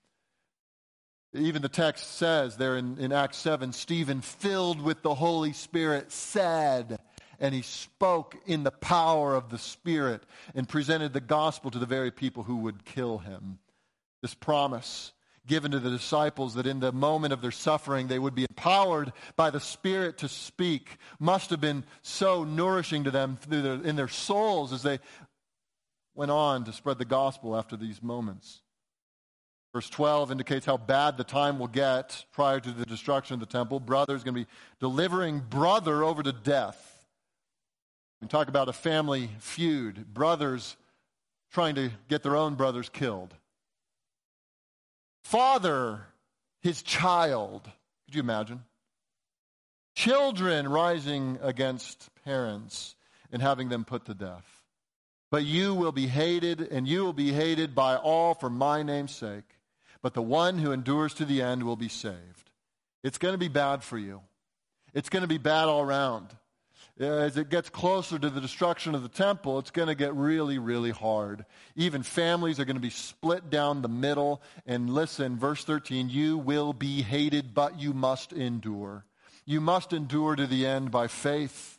[1.33, 6.11] Even the text says there in, in Acts 7 Stephen, filled with the Holy Spirit,
[6.11, 6.99] said,
[7.39, 10.23] and he spoke in the power of the Spirit
[10.55, 13.59] and presented the gospel to the very people who would kill him.
[14.21, 15.11] This promise
[15.45, 19.13] given to the disciples that in the moment of their suffering they would be empowered
[19.35, 24.73] by the Spirit to speak must have been so nourishing to them in their souls
[24.73, 24.99] as they
[26.15, 28.61] went on to spread the gospel after these moments.
[29.77, 33.45] Verse 12 indicates how bad the time will get prior to the destruction of the
[33.45, 33.79] temple.
[33.79, 34.47] Brother is going to be
[34.79, 37.05] delivering brother over to death.
[38.19, 40.75] We talk about a family feud, brothers
[41.51, 43.35] trying to get their own brothers killed
[45.21, 46.07] father
[46.61, 47.69] his child.
[48.05, 48.63] Could you imagine?
[49.93, 52.95] Children rising against parents
[53.31, 54.63] and having them put to death.
[55.29, 59.13] But you will be hated, and you will be hated by all for my name's
[59.13, 59.43] sake.
[60.01, 62.51] But the one who endures to the end will be saved.
[63.03, 64.21] It's going to be bad for you.
[64.93, 66.35] It's going to be bad all around
[66.99, 70.57] as it gets closer to the destruction of the temple, it's going to get really,
[70.57, 71.45] really hard.
[71.75, 74.41] Even families are going to be split down the middle.
[74.65, 79.05] And listen, verse 13, you will be hated, but you must endure.
[79.45, 81.77] You must endure to the end by faith.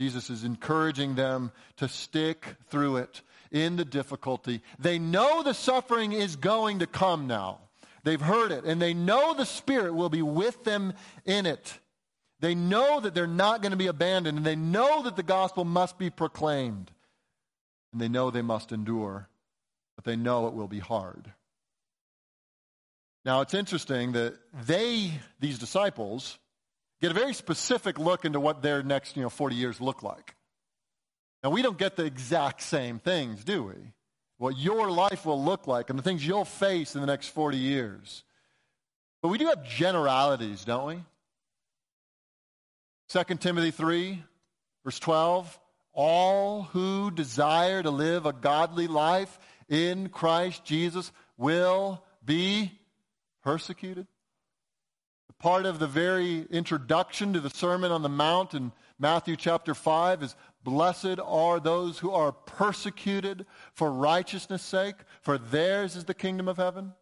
[0.00, 4.62] Jesus is encouraging them to stick through it in the difficulty.
[4.78, 7.60] They know the suffering is going to come now.
[8.04, 10.92] They've heard it, and they know the Spirit will be with them
[11.24, 11.78] in it.
[12.38, 15.64] They know that they're not going to be abandoned, and they know that the gospel
[15.64, 16.90] must be proclaimed.
[17.92, 19.28] And they know they must endure,
[19.96, 21.32] but they know it will be hard.
[23.24, 24.34] Now, it's interesting that
[24.66, 26.38] they, these disciples,
[27.00, 30.36] get a very specific look into what their next you know, 40 years look like.
[31.42, 33.92] Now, we don't get the exact same things, do we?
[34.38, 37.56] What your life will look like and the things you'll face in the next 40
[37.56, 38.24] years.
[39.22, 41.02] But we do have generalities, don't we?
[43.08, 44.22] 2 Timothy 3,
[44.84, 45.58] verse 12.
[45.92, 52.72] All who desire to live a godly life in Christ Jesus will be
[53.42, 54.06] persecuted.
[55.38, 60.22] Part of the very introduction to the Sermon on the Mount in Matthew chapter 5
[60.22, 60.34] is
[60.66, 66.56] Blessed are those who are persecuted for righteousness' sake, for theirs is the kingdom of
[66.56, 66.92] heaven.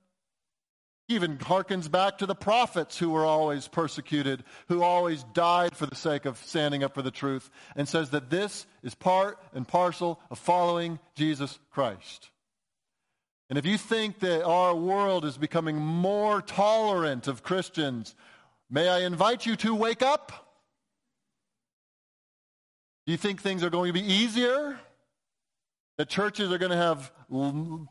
[1.09, 5.87] He even harkens back to the prophets who were always persecuted, who always died for
[5.87, 9.66] the sake of standing up for the truth, and says that this is part and
[9.66, 12.29] parcel of following Jesus Christ.
[13.48, 18.14] And if you think that our world is becoming more tolerant of Christians,
[18.68, 20.44] may I invite you to wake up?
[23.07, 24.79] Do you think things are going to be easier?
[25.99, 27.12] The churches are going to have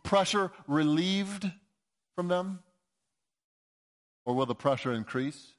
[0.04, 1.50] pressure relieved
[2.16, 2.60] from them?
[4.26, 5.52] Or will the pressure increase?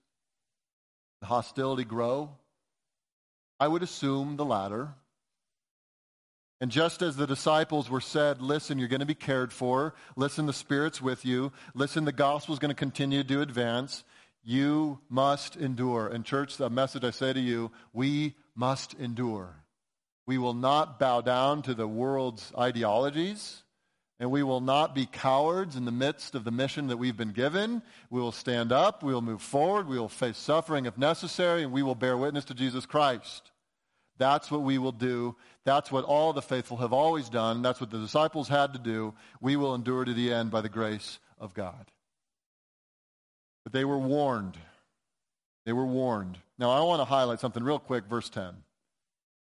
[1.21, 2.31] The hostility grow?
[3.61, 4.95] I would assume the latter.
[6.61, 9.95] And just as the disciples were said, listen, you're going to be cared for.
[10.17, 11.53] Listen, the Spirit's with you.
[11.75, 14.05] Listen, the gospel's going to continue to advance.
[14.45, 16.07] You must endure.
[16.07, 19.65] And, church, the message I say to you, we must endure.
[20.27, 23.63] We will not bow down to the world's ideologies,
[24.21, 27.33] and we will not be cowards in the midst of the mission that we've been
[27.33, 27.83] given.
[28.11, 31.73] We will stand up, we will move forward, we will face suffering if necessary, and
[31.73, 33.51] we will bear witness to Jesus Christ.
[34.17, 35.37] That's what we will do.
[35.65, 37.63] That's what all the faithful have always done.
[37.63, 39.15] That's what the disciples had to do.
[39.41, 41.91] We will endure to the end by the grace of God.
[43.64, 44.59] But they were warned.
[45.66, 46.38] They were warned.
[46.59, 48.55] Now, I want to highlight something real quick, verse 10.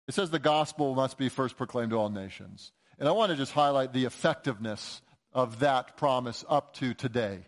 [0.07, 2.73] It says the gospel must be first proclaimed to all nations.
[2.99, 5.01] And I want to just highlight the effectiveness
[5.33, 7.47] of that promise up to today.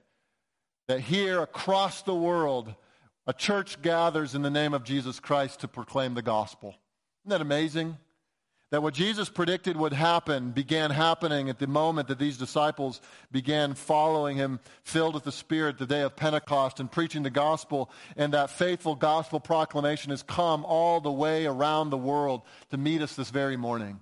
[0.88, 2.74] That here across the world,
[3.26, 6.74] a church gathers in the name of Jesus Christ to proclaim the gospel.
[7.22, 7.98] Isn't that amazing?
[8.72, 13.74] That what Jesus predicted would happen began happening at the moment that these disciples began
[13.74, 17.90] following him, filled with the Spirit, the day of Pentecost, and preaching the gospel.
[18.16, 23.02] And that faithful gospel proclamation has come all the way around the world to meet
[23.02, 24.00] us this very morning.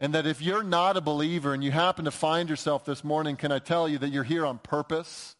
[0.00, 3.36] And that if you're not a believer and you happen to find yourself this morning,
[3.36, 5.36] can I tell you that you're here on purpose?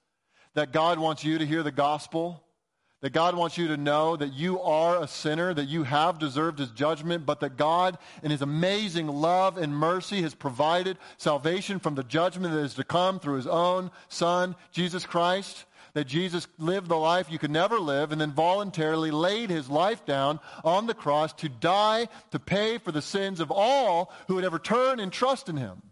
[0.54, 2.43] That God wants you to hear the gospel?
[3.04, 6.58] That God wants you to know that you are a sinner, that you have deserved
[6.58, 11.96] his judgment, but that God, in his amazing love and mercy, has provided salvation from
[11.96, 15.66] the judgment that is to come through his own Son, Jesus Christ.
[15.92, 20.06] That Jesus lived the life you could never live and then voluntarily laid his life
[20.06, 24.46] down on the cross to die to pay for the sins of all who would
[24.46, 25.82] ever turn and trust in him.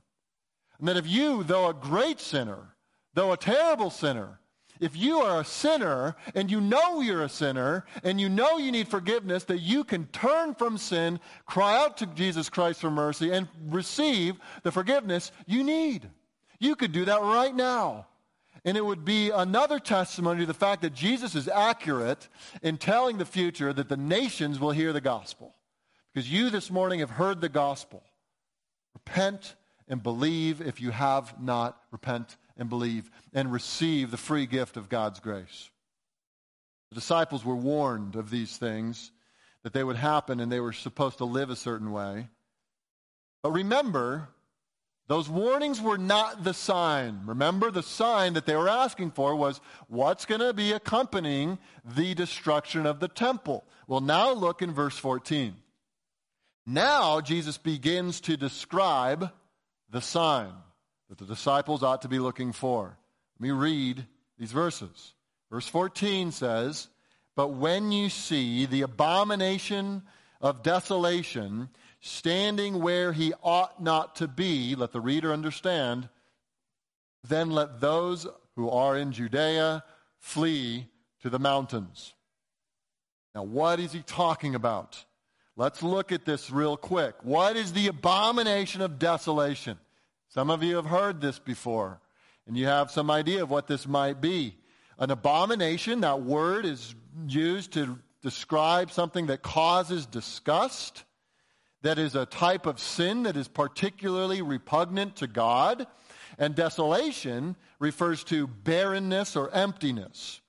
[0.78, 2.74] And that if you, though a great sinner,
[3.12, 4.38] though a terrible sinner,
[4.82, 8.72] if you are a sinner and you know you're a sinner and you know you
[8.72, 13.30] need forgiveness, that you can turn from sin, cry out to Jesus Christ for mercy,
[13.30, 16.10] and receive the forgiveness you need.
[16.58, 18.08] You could do that right now.
[18.64, 22.28] And it would be another testimony to the fact that Jesus is accurate
[22.60, 25.54] in telling the future that the nations will hear the gospel.
[26.12, 28.02] Because you this morning have heard the gospel.
[28.94, 29.54] Repent
[29.88, 31.80] and believe if you have not.
[31.90, 35.70] Repent and believe and receive the free gift of God's grace.
[36.90, 39.12] The disciples were warned of these things,
[39.62, 42.28] that they would happen, and they were supposed to live a certain way.
[43.42, 44.28] But remember,
[45.08, 47.22] those warnings were not the sign.
[47.26, 52.14] Remember, the sign that they were asking for was what's going to be accompanying the
[52.14, 53.64] destruction of the temple.
[53.86, 55.56] Well, now look in verse 14.
[56.66, 59.32] Now Jesus begins to describe
[59.90, 60.52] the sign
[61.12, 62.96] that the disciples ought to be looking for.
[63.38, 64.06] Let me read
[64.38, 65.12] these verses.
[65.50, 66.88] Verse 14 says,
[67.36, 70.04] But when you see the abomination
[70.40, 71.68] of desolation
[72.00, 76.08] standing where he ought not to be, let the reader understand,
[77.28, 79.84] then let those who are in Judea
[80.18, 80.88] flee
[81.20, 82.14] to the mountains.
[83.34, 85.04] Now, what is he talking about?
[85.58, 87.16] Let's look at this real quick.
[87.22, 89.78] What is the abomination of desolation?
[90.32, 92.00] Some of you have heard this before,
[92.46, 94.56] and you have some idea of what this might be.
[94.98, 96.94] An abomination, that word is
[97.28, 101.04] used to describe something that causes disgust,
[101.82, 105.86] that is a type of sin that is particularly repugnant to God.
[106.38, 110.40] And desolation refers to barrenness or emptiness.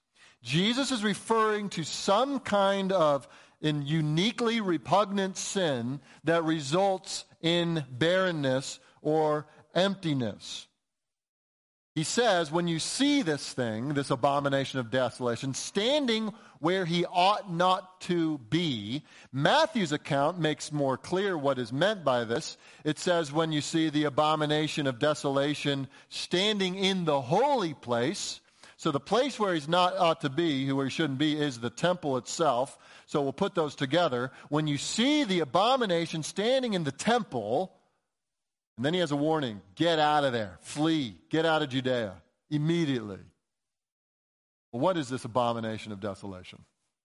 [0.42, 3.28] Jesus is referring to some kind of
[3.60, 10.68] in uniquely repugnant sin that results in barrenness or emptiness.
[11.96, 17.54] He says, when you see this thing, this abomination of desolation, standing where he ought
[17.54, 22.58] not to be, Matthew's account makes more clear what is meant by this.
[22.84, 28.42] It says, when you see the abomination of desolation standing in the holy place,
[28.84, 31.70] So the place where he's not ought to be, where he shouldn't be, is the
[31.70, 32.78] temple itself.
[33.06, 34.30] So we'll put those together.
[34.50, 37.72] When you see the abomination standing in the temple,
[38.78, 42.14] and then he has a warning get out of there, flee, get out of Judea
[42.50, 43.20] immediately.
[44.72, 46.60] Well, what is this abomination of desolation?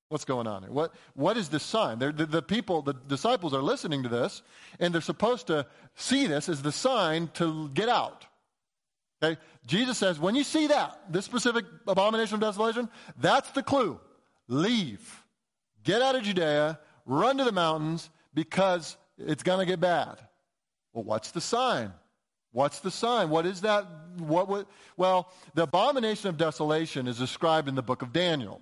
[0.09, 0.73] What's going on here?
[0.73, 1.99] What, what is this sign?
[1.99, 4.43] The, the people, the disciples are listening to this,
[4.81, 5.67] and they're supposed to
[5.97, 8.25] see this as the sign to get out.
[9.23, 9.39] Okay?
[9.67, 12.89] Jesus says, when you see that, this specific abomination of desolation,
[13.21, 14.01] that's the clue.
[14.49, 15.25] Leave.
[15.85, 20.19] Get out of Judea, run to the mountains, because it's going to get bad.
[20.99, 21.93] Well, what's the sign?
[22.51, 23.31] What's the sign?
[23.31, 23.87] What is that?
[24.19, 28.61] What well, the abomination of desolation is described in the book of Daniel.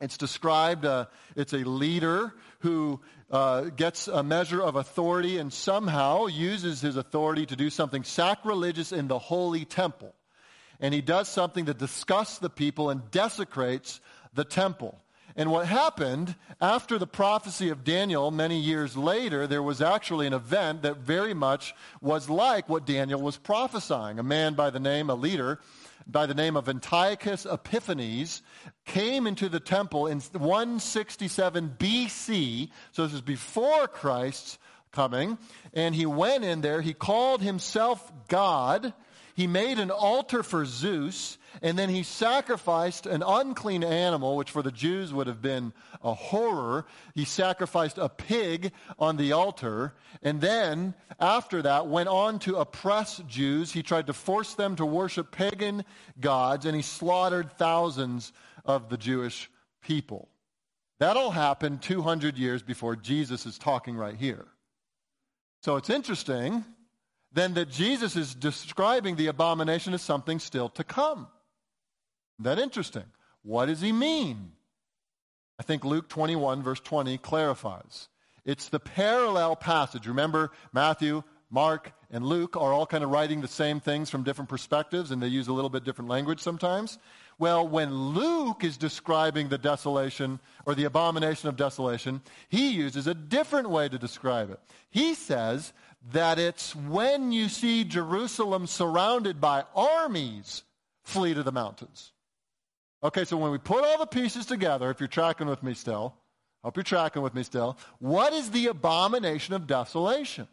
[0.00, 1.06] It's described, uh,
[1.36, 3.00] it's a leader who
[3.30, 8.90] uh, gets a measure of authority and somehow uses his authority to do something sacrilegious
[8.90, 10.14] in the holy temple.
[10.80, 14.00] And he does something that disgusts the people and desecrates
[14.32, 14.98] the temple.
[15.38, 20.32] And what happened after the prophecy of Daniel many years later, there was actually an
[20.32, 24.18] event that very much was like what Daniel was prophesying.
[24.18, 25.60] A man by the name, a leader,
[26.08, 28.42] by the name of Antiochus Epiphanes
[28.84, 32.70] came into the temple in 167 BC.
[32.90, 34.58] So this is before Christ's
[34.90, 35.38] coming.
[35.72, 36.80] And he went in there.
[36.80, 38.92] He called himself God.
[39.36, 41.37] He made an altar for Zeus.
[41.62, 46.14] And then he sacrificed an unclean animal, which for the Jews would have been a
[46.14, 46.86] horror.
[47.14, 49.94] He sacrificed a pig on the altar.
[50.22, 53.72] And then, after that, went on to oppress Jews.
[53.72, 55.84] He tried to force them to worship pagan
[56.20, 58.32] gods, and he slaughtered thousands
[58.64, 59.50] of the Jewish
[59.82, 60.28] people.
[61.00, 64.46] That all happened 200 years before Jesus is talking right here.
[65.62, 66.64] So it's interesting
[67.32, 71.28] then that Jesus is describing the abomination as something still to come.
[72.38, 73.04] That interesting.
[73.42, 74.52] What does he mean?
[75.58, 78.08] I think Luke 21, verse 20, clarifies.
[78.44, 80.06] It's the parallel passage.
[80.06, 84.48] Remember, Matthew, Mark, and Luke are all kind of writing the same things from different
[84.48, 86.98] perspectives, and they use a little bit different language sometimes.
[87.38, 93.14] Well, when Luke is describing the desolation or the abomination of desolation, he uses a
[93.14, 94.60] different way to describe it.
[94.90, 95.72] He says
[96.12, 100.64] that it's when you see Jerusalem surrounded by armies,
[101.04, 102.12] flee to the mountains.
[103.02, 106.14] Okay, so when we put all the pieces together, if you're tracking with me still,
[106.64, 110.48] hope you're tracking with me still, what is the abomination of desolation?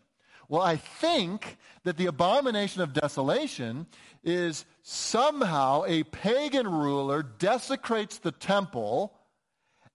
[0.48, 3.88] Well, I think that the abomination of desolation
[4.24, 9.12] is somehow a pagan ruler desecrates the temple,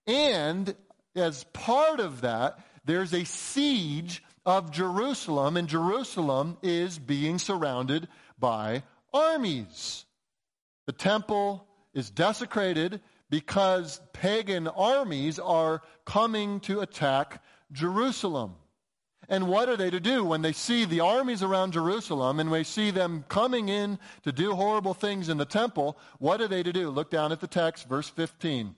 [0.09, 0.75] and
[1.15, 8.09] as part of that, there's a siege of Jerusalem, and Jerusalem is being surrounded
[8.41, 8.83] by
[9.15, 10.05] armies.
[10.87, 18.57] The temple is desecrated because pagan armies are coming to attack Jerusalem.
[19.29, 22.65] And what are they to do when they see the armies around Jerusalem and we
[22.65, 25.97] see them coming in to do horrible things in the temple?
[26.19, 26.91] What are they to do?
[26.91, 28.75] Look down at the text, verse 15.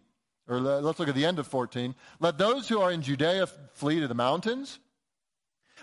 [0.48, 1.94] Or let's look at the end of 14.
[2.20, 4.78] Let those who are in Judea flee to the mountains.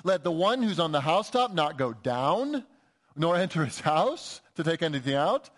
[0.04, 2.64] Let the one who's on the housetop not go down,
[3.16, 5.50] nor enter his house to take anything out.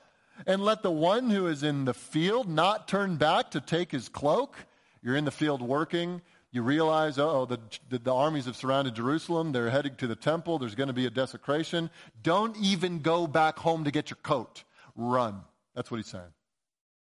[0.46, 4.10] And let the one who is in the field not turn back to take his
[4.10, 4.56] cloak.
[5.02, 6.22] You're in the field working.
[6.52, 9.52] You realize, oh, the, the, the armies have surrounded Jerusalem.
[9.52, 10.60] They're heading to the temple.
[10.60, 11.89] There's going to be a desecration.
[12.22, 14.64] Don't even go back home to get your coat.
[14.96, 15.42] Run.
[15.76, 16.34] That's what he's saying.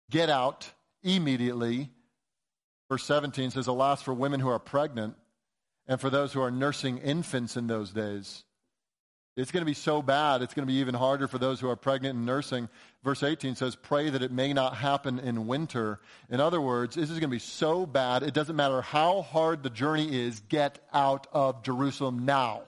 [0.10, 0.72] Get out
[1.04, 1.92] immediately.
[2.90, 5.16] Verse 17 says, Alas for women who are pregnant
[5.88, 8.44] and for those who are nursing infants in those days.
[9.38, 11.70] It's going to be so bad, it's going to be even harder for those who
[11.70, 12.68] are pregnant and nursing.
[13.04, 16.00] Verse 18 says, Pray that it may not happen in winter.
[16.32, 19.62] In other words, this is going to be so bad, it doesn't matter how hard
[19.62, 22.64] the journey is, get out of Jerusalem now.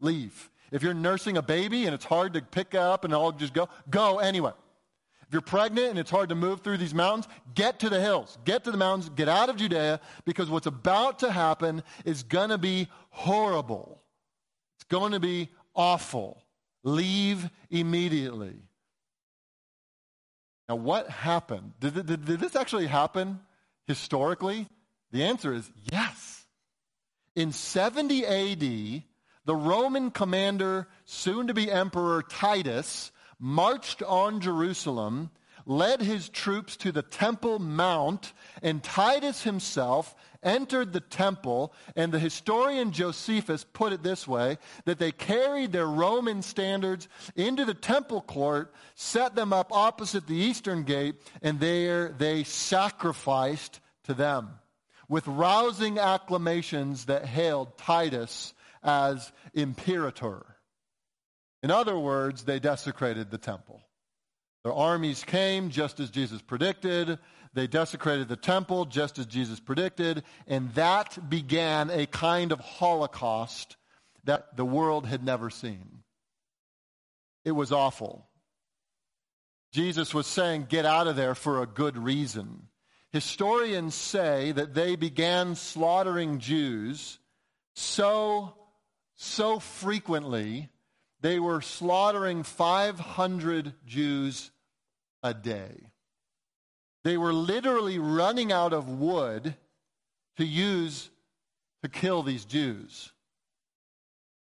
[0.00, 0.50] Leave.
[0.70, 3.68] If you're nursing a baby and it's hard to pick up and all just go,
[3.90, 4.52] go anyway.
[5.26, 8.38] If you're pregnant and it's hard to move through these mountains, get to the hills,
[8.44, 12.50] get to the mountains, get out of Judea, because what's about to happen is going
[12.50, 14.00] to be horrible.
[14.76, 16.42] It's going to be awful.
[16.82, 18.54] Leave immediately.
[20.68, 21.72] Now, what happened?
[21.80, 23.40] Did, did, did this actually happen
[23.86, 24.66] historically?
[25.12, 26.44] The answer is yes.
[27.36, 29.02] In 70 AD,
[29.44, 35.30] the Roman commander, soon to be Emperor Titus, marched on Jerusalem,
[35.66, 40.14] led his troops to the Temple Mount, and Titus himself
[40.44, 45.86] entered the temple, and the historian Josephus put it this way that they carried their
[45.86, 52.10] Roman standards into the temple court, set them up opposite the eastern gate, and there
[52.10, 54.50] they sacrificed to them
[55.08, 60.44] with rousing acclamations that hailed Titus as imperator.
[61.62, 63.80] In other words, they desecrated the temple.
[64.64, 67.18] Their armies came just as Jesus predicted.
[67.54, 70.24] They desecrated the temple just as Jesus predicted.
[70.46, 73.76] And that began a kind of holocaust
[74.24, 76.02] that the world had never seen.
[77.44, 78.26] It was awful.
[79.72, 82.68] Jesus was saying, Get out of there for a good reason.
[83.12, 87.18] Historians say that they began slaughtering Jews
[87.74, 88.54] so,
[89.16, 90.70] so frequently,
[91.20, 94.50] they were slaughtering 500 Jews
[95.22, 95.90] a day.
[97.04, 99.54] They were literally running out of wood
[100.38, 101.10] to use
[101.82, 103.12] to kill these Jews.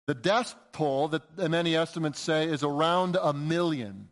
[0.06, 4.08] The death toll that many estimates say is around a million,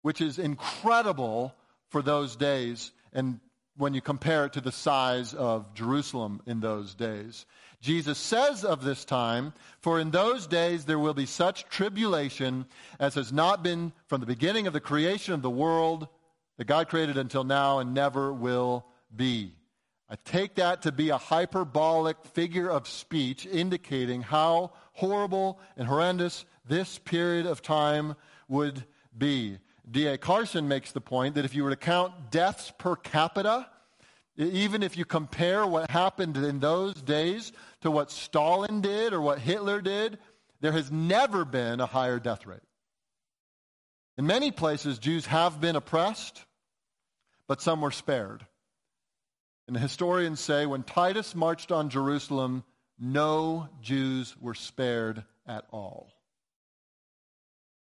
[0.00, 1.54] which is incredible
[1.90, 3.38] for those days and
[3.76, 7.44] when you compare it to the size of Jerusalem in those days.
[7.80, 9.52] Jesus says of this time,
[9.82, 12.64] For in those days there will be such tribulation
[12.98, 16.08] as has not been from the beginning of the creation of the world
[16.58, 18.84] that God created until now and never will
[19.14, 19.54] be.
[20.10, 26.44] I take that to be a hyperbolic figure of speech indicating how horrible and horrendous
[26.66, 28.16] this period of time
[28.48, 28.84] would
[29.16, 29.58] be.
[29.90, 30.18] D.A.
[30.18, 33.66] Carson makes the point that if you were to count deaths per capita,
[34.36, 39.38] even if you compare what happened in those days to what Stalin did or what
[39.38, 40.18] Hitler did,
[40.60, 42.60] there has never been a higher death rate.
[44.16, 46.44] In many places, Jews have been oppressed,
[47.48, 48.46] but some were spared.
[49.66, 52.62] And the historians say when Titus marched on Jerusalem,
[52.98, 56.12] no Jews were spared at all.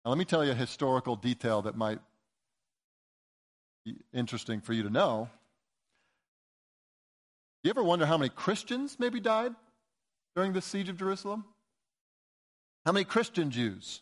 [0.03, 1.99] Now, let me tell you a historical detail that might
[3.83, 5.29] be interesting for you to know.
[7.63, 9.53] You ever wonder how many Christians maybe died
[10.35, 11.45] during the siege of Jerusalem?
[12.85, 14.01] How many Christian Jews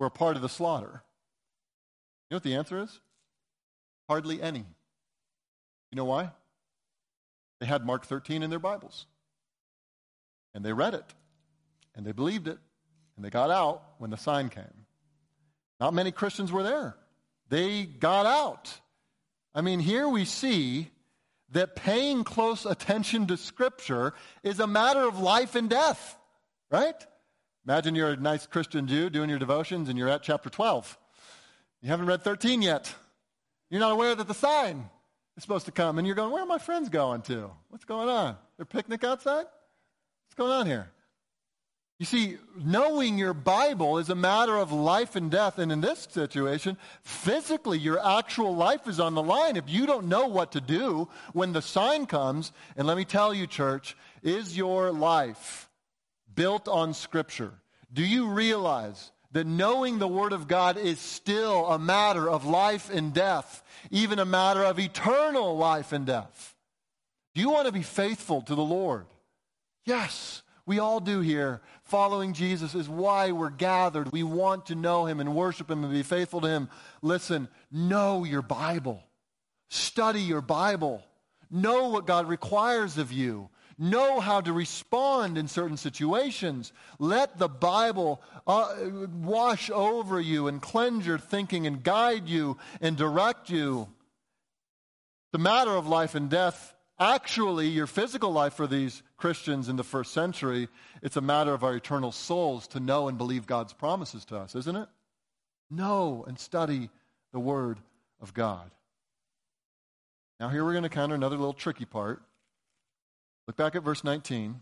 [0.00, 1.02] were a part of the slaughter?
[2.28, 3.00] You know what the answer is?
[4.08, 4.64] Hardly any.
[5.90, 6.30] You know why?
[7.60, 9.06] They had Mark 13 in their Bibles.
[10.54, 11.14] And they read it.
[11.94, 12.58] And they believed it.
[13.16, 14.86] And they got out when the sign came.
[15.80, 16.96] Not many Christians were there.
[17.48, 18.72] They got out.
[19.54, 20.90] I mean, here we see
[21.50, 24.12] that paying close attention to Scripture
[24.42, 26.16] is a matter of life and death,
[26.70, 26.94] right?
[27.66, 30.98] Imagine you're a nice Christian Jew doing your devotions and you're at chapter 12.
[31.80, 32.92] You haven't read 13 yet.
[33.70, 34.90] You're not aware that the sign
[35.38, 37.50] is supposed to come, and you're going, Where are my friends going to?
[37.70, 38.36] What's going on?
[38.56, 39.46] Their picnic outside?
[39.46, 40.90] What's going on here?
[42.00, 45.58] You see, knowing your Bible is a matter of life and death.
[45.58, 49.56] And in this situation, physically, your actual life is on the line.
[49.56, 53.34] If you don't know what to do when the sign comes, and let me tell
[53.34, 55.68] you, church, is your life
[56.32, 57.52] built on Scripture?
[57.92, 62.90] Do you realize that knowing the Word of God is still a matter of life
[62.90, 66.54] and death, even a matter of eternal life and death?
[67.34, 69.06] Do you want to be faithful to the Lord?
[69.84, 70.42] Yes.
[70.68, 71.62] We all do here.
[71.84, 74.12] Following Jesus is why we're gathered.
[74.12, 76.68] We want to know him and worship him and be faithful to him.
[77.00, 79.02] Listen, know your Bible.
[79.70, 81.02] Study your Bible.
[81.50, 83.48] Know what God requires of you.
[83.78, 86.72] Know how to respond in certain situations.
[86.98, 88.74] Let the Bible uh,
[89.22, 93.88] wash over you and cleanse your thinking and guide you and direct you.
[95.32, 99.84] The matter of life and death Actually, your physical life for these Christians in the
[99.84, 100.68] first century,
[101.00, 104.56] it's a matter of our eternal souls to know and believe God's promises to us,
[104.56, 104.88] isn't it?
[105.70, 106.90] Know and study
[107.32, 107.78] the Word
[108.20, 108.72] of God.
[110.40, 112.20] Now, here we're going to counter another little tricky part.
[113.48, 114.60] Look back at verse 19.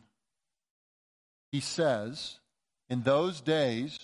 [1.51, 2.39] He says,
[2.89, 3.99] In those days,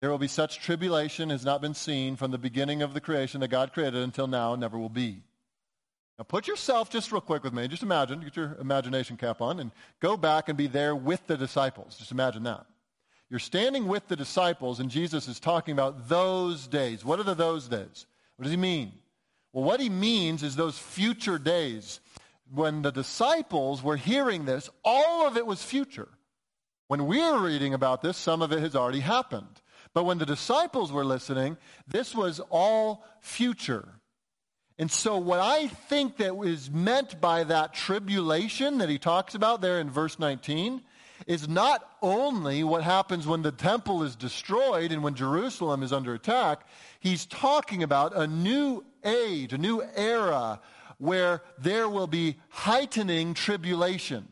[0.00, 3.40] there will be such tribulation as not been seen from the beginning of the creation
[3.40, 5.22] that God created until now and never will be.
[6.18, 7.68] Now put yourself just real quick with me.
[7.68, 9.70] Just imagine, get your imagination cap on, and
[10.00, 11.96] go back and be there with the disciples.
[11.96, 12.66] Just imagine that.
[13.30, 17.04] You're standing with the disciples, and Jesus is talking about those days.
[17.04, 18.06] What are the those days?
[18.36, 18.92] What does he mean?
[19.52, 22.00] Well, what he means is those future days.
[22.52, 26.08] When the disciples were hearing this, all of it was future.
[26.88, 29.60] When we're reading about this, some of it has already happened.
[29.92, 31.56] But when the disciples were listening,
[31.88, 33.88] this was all future.
[34.78, 39.62] And so, what I think that is meant by that tribulation that he talks about
[39.62, 40.82] there in verse 19
[41.26, 46.12] is not only what happens when the temple is destroyed and when Jerusalem is under
[46.12, 46.66] attack,
[47.00, 50.60] he's talking about a new age, a new era
[50.98, 54.28] where there will be heightening tribulation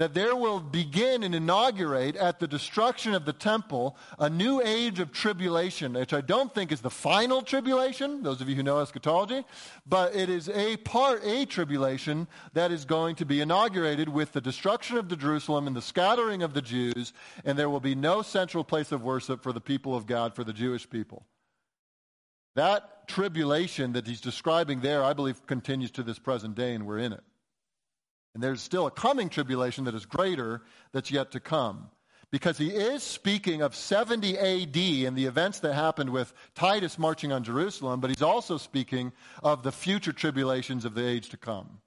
[0.00, 4.98] that there will begin and inaugurate at the destruction of the temple a new age
[4.98, 8.80] of tribulation, which I don't think is the final tribulation, those of you who know
[8.80, 9.44] eschatology,
[9.86, 14.40] but it is a part, a tribulation that is going to be inaugurated with the
[14.40, 17.12] destruction of the Jerusalem and the scattering of the Jews,
[17.44, 20.42] and there will be no central place of worship for the people of God, for
[20.42, 21.24] the Jewish people.
[22.54, 26.98] That tribulation that he's describing there, I believe, continues to this present day, and we're
[26.98, 27.22] in it.
[28.34, 31.88] And there's still a coming tribulation that is greater that's yet to come.
[32.30, 34.76] Because he is speaking of 70 AD
[35.06, 39.62] and the events that happened with Titus marching on Jerusalem, but he's also speaking of
[39.62, 41.78] the future tribulations of the age to come.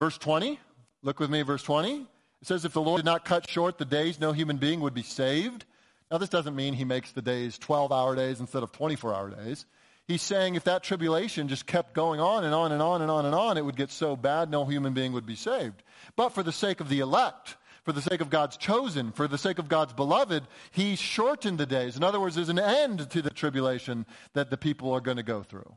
[0.00, 0.60] Verse 20,
[1.02, 2.06] look with me, verse 20.
[2.40, 4.94] It says, If the Lord did not cut short the days, no human being would
[4.94, 5.64] be saved.
[6.10, 9.30] Now, this doesn't mean he makes the days 12 hour days instead of 24 hour
[9.30, 9.66] days.
[10.06, 13.26] He's saying if that tribulation just kept going on and on and on and on
[13.26, 15.82] and on, it would get so bad no human being would be saved.
[16.16, 19.36] But for the sake of the elect, for the sake of God's chosen, for the
[19.36, 21.96] sake of God's beloved, he shortened the days.
[21.96, 25.22] In other words, there's an end to the tribulation that the people are going to
[25.22, 25.76] go through.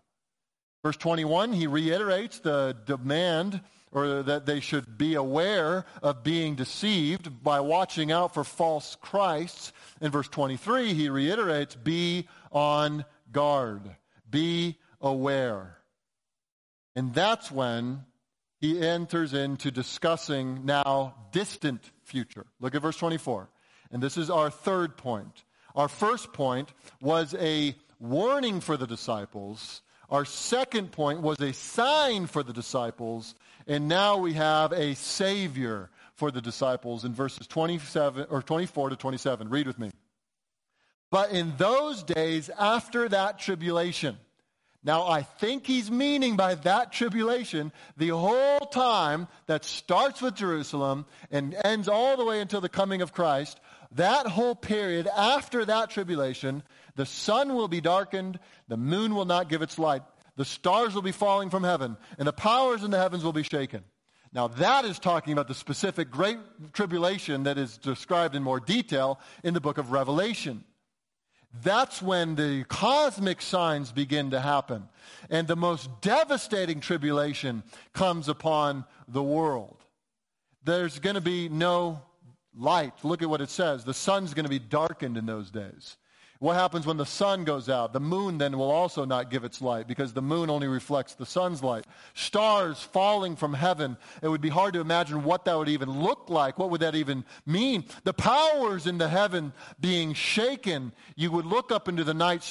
[0.81, 3.61] Verse 21, he reiterates the demand
[3.91, 9.73] or that they should be aware of being deceived by watching out for false Christs.
[9.99, 13.81] In verse 23, he reiterates, be on guard.
[14.29, 15.77] Be aware.
[16.95, 18.05] And that's when
[18.59, 22.45] he enters into discussing now distant future.
[22.59, 23.49] Look at verse 24.
[23.91, 25.43] And this is our third point.
[25.75, 26.71] Our first point
[27.01, 29.81] was a warning for the disciples.
[30.09, 33.35] Our second point was a sign for the disciples.
[33.71, 38.97] And now we have a savior for the disciples in verses 27 or 24 to
[38.97, 39.47] 27.
[39.47, 39.91] Read with me.
[41.09, 44.17] But in those days after that tribulation,
[44.83, 51.05] now I think he's meaning by that tribulation the whole time that starts with Jerusalem
[51.31, 53.57] and ends all the way until the coming of Christ,
[53.93, 56.61] that whole period after that tribulation,
[56.97, 60.03] the sun will be darkened, the moon will not give its light,
[60.35, 63.43] the stars will be falling from heaven, and the powers in the heavens will be
[63.43, 63.83] shaken.
[64.33, 66.37] Now, that is talking about the specific great
[66.71, 70.63] tribulation that is described in more detail in the book of Revelation.
[71.63, 74.87] That's when the cosmic signs begin to happen.
[75.29, 77.63] And the most devastating tribulation
[77.93, 79.83] comes upon the world.
[80.63, 82.01] There's going to be no
[82.55, 82.93] light.
[83.03, 83.83] Look at what it says.
[83.83, 85.97] The sun's going to be darkened in those days.
[86.41, 87.93] What happens when the sun goes out?
[87.93, 91.23] The moon then will also not give its light because the moon only reflects the
[91.23, 91.85] sun's light.
[92.15, 93.95] Stars falling from heaven.
[94.23, 96.57] It would be hard to imagine what that would even look like.
[96.57, 97.85] What would that even mean?
[98.05, 100.93] The powers in the heaven being shaken.
[101.15, 102.41] You would look up into the night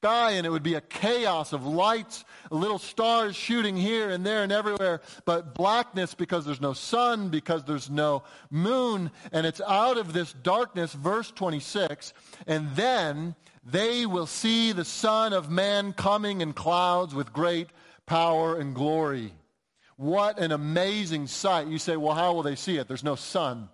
[0.00, 4.44] sky and it would be a chaos of lights, little stars shooting here and there
[4.44, 9.98] and everywhere, but blackness because there's no sun, because there's no moon, and it's out
[9.98, 12.12] of this darkness, verse 26,
[12.46, 13.34] and then
[13.64, 17.66] they will see the Son of Man coming in clouds with great
[18.06, 19.34] power and glory.
[19.96, 21.66] What an amazing sight.
[21.66, 22.86] You say, well, how will they see it?
[22.86, 23.68] There's no sun.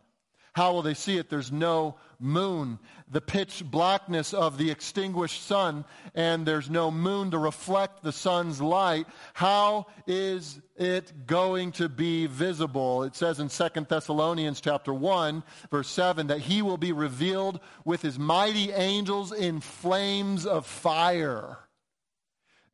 [0.55, 1.29] How will they see it?
[1.29, 2.79] There's no moon,
[3.15, 5.85] the pitch blackness of the extinguished sun,
[6.17, 9.07] and there's no moon to reflect the sun's light.
[9.35, 13.05] How is it going to be visible?
[13.05, 18.03] It says in 2 Thessalonians chapter 1, verse 7, that he will be revealed with
[18.03, 21.59] his mighty angels in flames of fire.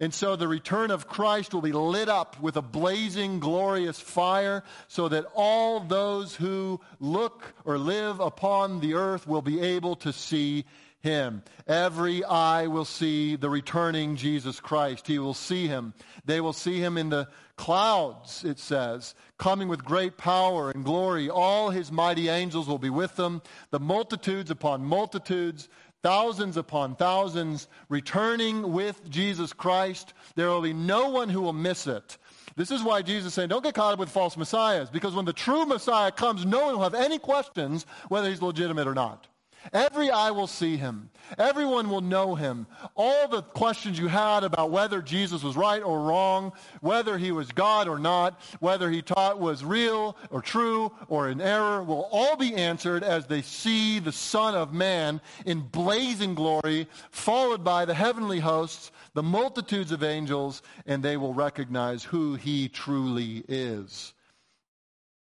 [0.01, 4.65] And so the return of Christ will be lit up with a blazing, glorious fire
[4.89, 10.13] so that all those who look or live upon the earth will be able to
[10.13, 10.65] see
[11.01, 11.43] him.
[11.67, 15.07] Every eye will see the returning Jesus Christ.
[15.07, 15.95] He will see him.
[16.25, 21.29] They will see him in the clouds, it says, coming with great power and glory.
[21.29, 23.43] All his mighty angels will be with them.
[23.71, 25.69] The multitudes upon multitudes
[26.03, 30.15] thousands upon thousands returning with Jesus Christ.
[30.35, 32.19] There will be no one who will miss it.
[32.57, 35.25] This is why Jesus is saying, don't get caught up with false messiahs, because when
[35.25, 39.29] the true Messiah comes, no one will have any questions whether he's legitimate or not.
[39.73, 41.11] Every eye will see him.
[41.39, 42.67] Everyone will know him.
[42.97, 47.53] All the questions you had about whether Jesus was right or wrong, whether he was
[47.53, 52.37] God or not, whether he taught was real or true or in error, will all
[52.37, 57.95] be answered as they see the Son of Man in blazing glory, followed by the
[57.95, 64.15] heavenly hosts, the multitudes of angels, and they will recognize who he truly is.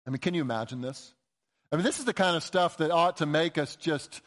[0.06, 1.14] I mean, can you imagine this?
[1.74, 4.22] I mean, this is the kind of stuff that ought to make us just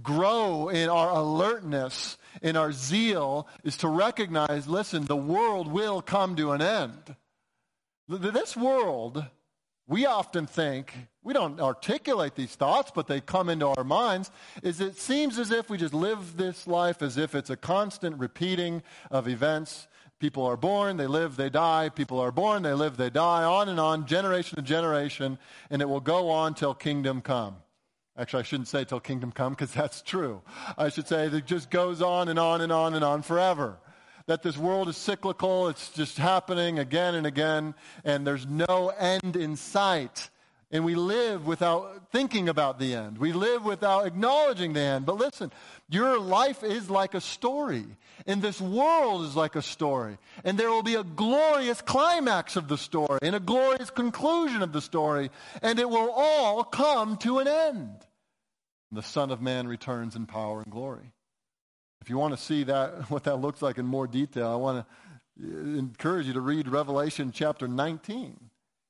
[0.00, 6.36] grow in our alertness, in our zeal, is to recognize listen, the world will come
[6.36, 7.16] to an end.
[8.06, 9.24] This world,
[9.88, 14.30] we often think, we don't articulate these thoughts, but they come into our minds,
[14.62, 18.20] is it seems as if we just live this life as if it's a constant
[18.20, 19.88] repeating of events
[20.20, 21.88] People are born, they live, they die.
[21.88, 25.38] People are born, they live, they die, on and on, generation to generation,
[25.70, 27.56] and it will go on till kingdom come.
[28.16, 30.42] Actually, I shouldn't say till kingdom come because that's true.
[30.78, 33.78] I should say that it just goes on and on and on and on forever.
[34.26, 39.36] That this world is cyclical, it's just happening again and again, and there's no end
[39.36, 40.30] in sight.
[40.70, 43.18] And we live without thinking about the end.
[43.18, 45.06] We live without acknowledging the end.
[45.06, 45.52] But listen,
[45.88, 47.84] your life is like a story.
[48.26, 50.18] And this world is like a story.
[50.44, 54.72] And there will be a glorious climax of the story and a glorious conclusion of
[54.72, 55.30] the story.
[55.62, 57.90] And it will all come to an end.
[58.92, 61.12] The Son of Man returns in power and glory.
[62.00, 64.86] If you want to see that, what that looks like in more detail, I want
[65.38, 68.38] to uh, encourage you to read Revelation chapter 19.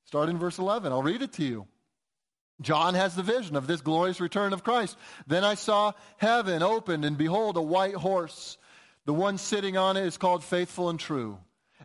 [0.05, 0.91] Start in verse 11.
[0.91, 1.67] I'll read it to you.
[2.61, 4.97] John has the vision of this glorious return of Christ.
[5.27, 8.57] Then I saw heaven opened, and behold, a white horse.
[9.05, 11.37] The one sitting on it is called faithful and true.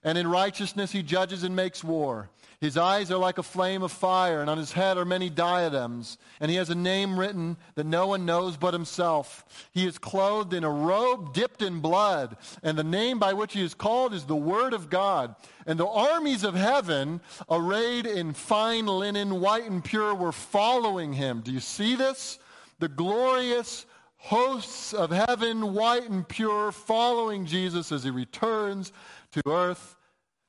[0.03, 2.31] And in righteousness he judges and makes war.
[2.61, 6.19] His eyes are like a flame of fire, and on his head are many diadems.
[6.41, 9.47] And he has a name written that no one knows but himself.
[9.73, 13.65] He is clothed in a robe dipped in blood, and the name by which he
[13.65, 15.35] is called is the Word of God.
[15.67, 21.41] And the armies of heaven, arrayed in fine linen, white and pure, were following him.
[21.41, 22.39] Do you see this?
[22.79, 23.87] The glorious
[24.19, 28.93] hosts of heaven, white and pure, following Jesus as he returns
[29.33, 29.97] to earth.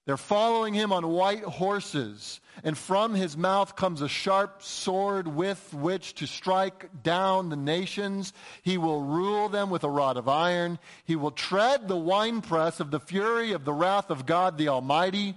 [0.06, 5.74] They're following him on white horses, and from his mouth comes a sharp sword with
[5.74, 8.34] which to strike down the nations.
[8.64, 10.80] He will rule them with a rod of iron.
[11.06, 15.36] He will tread the winepress of the fury of the wrath of God the Almighty.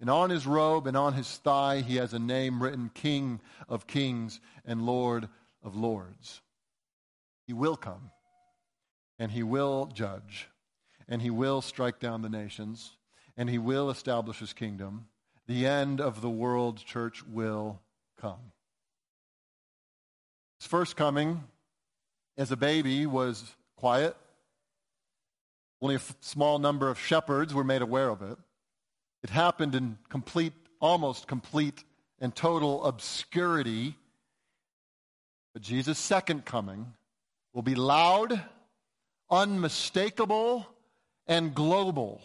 [0.00, 3.86] And on his robe and on his thigh he has a name written King of
[3.86, 5.28] Kings and Lord
[5.62, 6.40] of Lords.
[7.46, 8.10] He will come,
[9.18, 10.48] and he will judge,
[11.08, 12.96] and he will strike down the nations,
[13.36, 15.06] and he will establish his kingdom.
[15.46, 17.80] The end of the world, church, will
[18.20, 18.52] come.
[20.58, 21.42] His first coming
[22.36, 24.16] as a baby was quiet.
[25.80, 28.38] Only a f- small number of shepherds were made aware of it.
[29.24, 31.82] It happened in complete, almost complete
[32.20, 33.96] and total obscurity.
[35.52, 36.94] But Jesus' second coming
[37.52, 38.40] will be loud,
[39.28, 40.66] unmistakable,
[41.32, 42.20] and global.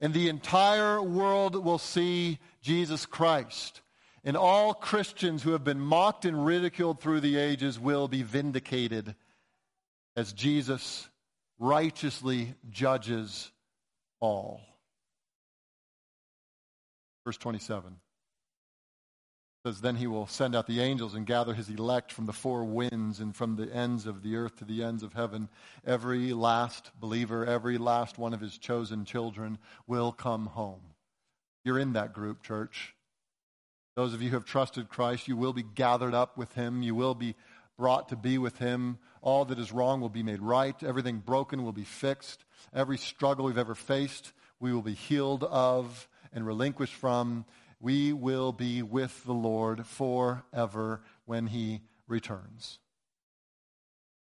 [0.00, 3.80] And the entire world will see Jesus Christ.
[4.22, 9.16] And all Christians who have been mocked and ridiculed through the ages will be vindicated
[10.16, 11.08] as Jesus
[11.58, 13.50] righteously judges
[14.20, 14.60] all.
[17.24, 17.96] Verse 27
[19.66, 22.64] says, Then he will send out the angels and gather his elect from the four
[22.64, 25.48] winds and from the ends of the earth to the ends of heaven.
[25.84, 29.58] Every last believer, every last one of his chosen children
[29.88, 30.82] will come home.
[31.64, 32.94] You're in that group, church.
[33.96, 36.82] Those of you who have trusted Christ, you will be gathered up with him.
[36.82, 37.34] You will be
[37.76, 38.98] brought to be with him.
[39.20, 40.80] All that is wrong will be made right.
[40.80, 42.44] Everything broken will be fixed.
[42.72, 47.46] Every struggle we've ever faced, we will be healed of and relinquished from
[47.80, 52.78] we will be with the Lord forever when he returns.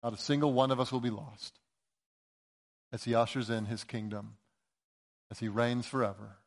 [0.04, 1.60] Not a single one of us will be lost
[2.92, 4.38] as he ushers in his kingdom,
[5.30, 6.38] as he reigns forever,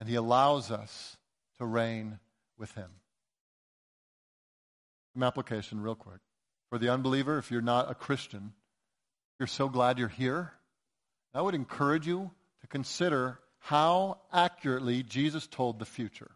[0.00, 1.16] and he allows us
[1.58, 2.18] to reign
[2.58, 2.90] with him.
[5.14, 6.20] Some application, real quick.
[6.68, 8.52] For the unbeliever, if you're not a Christian,
[9.38, 10.52] you're so glad you're here.
[11.32, 12.30] I would encourage you
[12.60, 16.30] to consider how accurately Jesus told the future.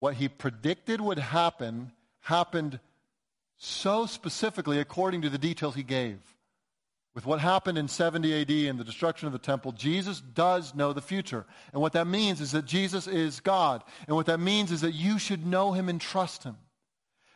[0.00, 1.92] What he predicted would happen
[2.22, 2.80] happened
[3.58, 6.18] so specifically according to the details he gave.
[7.14, 10.92] With what happened in 70 AD and the destruction of the temple, Jesus does know
[10.92, 11.46] the future.
[11.72, 13.84] And what that means is that Jesus is God.
[14.08, 16.56] And what that means is that you should know him and trust him.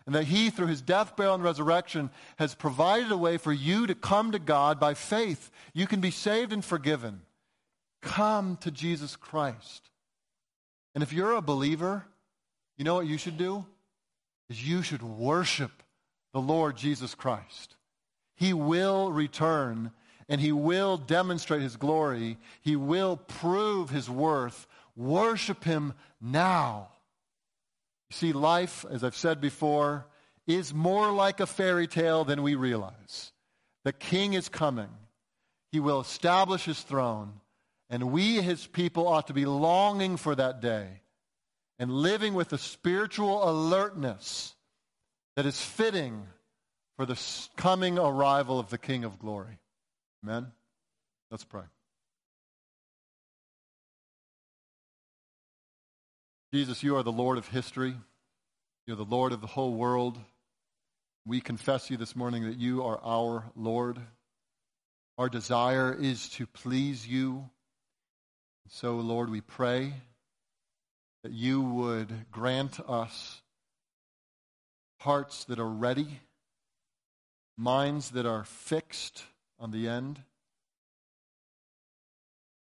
[0.04, 3.86] and that he, through his death, burial, and resurrection, has provided a way for you
[3.86, 5.50] to come to God by faith.
[5.74, 7.20] You can be saved and forgiven.
[8.02, 9.90] Come to Jesus Christ.
[10.94, 12.04] And if you're a believer,
[12.76, 13.64] you know what you should do?
[14.48, 15.82] Is you should worship
[16.32, 17.76] the Lord Jesus Christ.
[18.36, 19.90] He will return
[20.28, 22.38] and he will demonstrate his glory.
[22.60, 24.66] He will prove his worth.
[24.94, 26.88] Worship him now.
[28.10, 30.06] You see, life, as I've said before,
[30.46, 33.32] is more like a fairy tale than we realize.
[33.84, 34.88] The king is coming.
[35.72, 37.32] He will establish his throne.
[37.90, 41.00] And we, his people, ought to be longing for that day
[41.78, 44.54] and living with a spiritual alertness
[45.36, 46.26] that is fitting
[46.96, 47.20] for the
[47.56, 49.58] coming arrival of the King of glory.
[50.24, 50.48] Amen?
[51.30, 51.62] Let's pray.
[56.52, 57.94] Jesus, you are the Lord of history.
[58.86, 60.18] You're the Lord of the whole world.
[61.26, 63.98] We confess you this morning that you are our Lord.
[65.18, 67.50] Our desire is to please you.
[68.70, 69.94] So, Lord, we pray
[71.22, 73.40] that you would grant us
[75.00, 76.20] hearts that are ready,
[77.56, 79.24] minds that are fixed
[79.58, 80.20] on the end.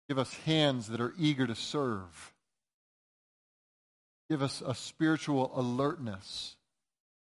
[0.07, 2.33] Give us hands that are eager to serve.
[4.29, 6.55] Give us a spiritual alertness.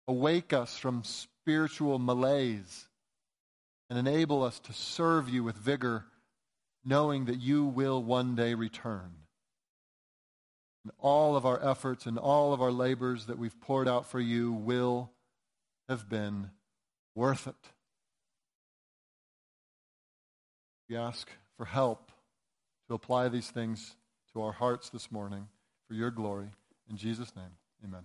[0.07, 2.87] Awake us from spiritual malaise
[3.89, 6.05] and enable us to serve you with vigor,
[6.85, 9.13] knowing that you will one day return.
[10.85, 14.21] And all of our efforts and all of our labors that we've poured out for
[14.21, 15.11] you will
[15.89, 16.51] have been
[17.15, 17.55] worth it.
[20.89, 22.11] We ask for help
[22.89, 23.95] to apply these things
[24.33, 25.49] to our hearts this morning
[25.87, 26.49] for your glory.
[26.89, 27.53] In Jesus' name,
[27.85, 28.05] amen.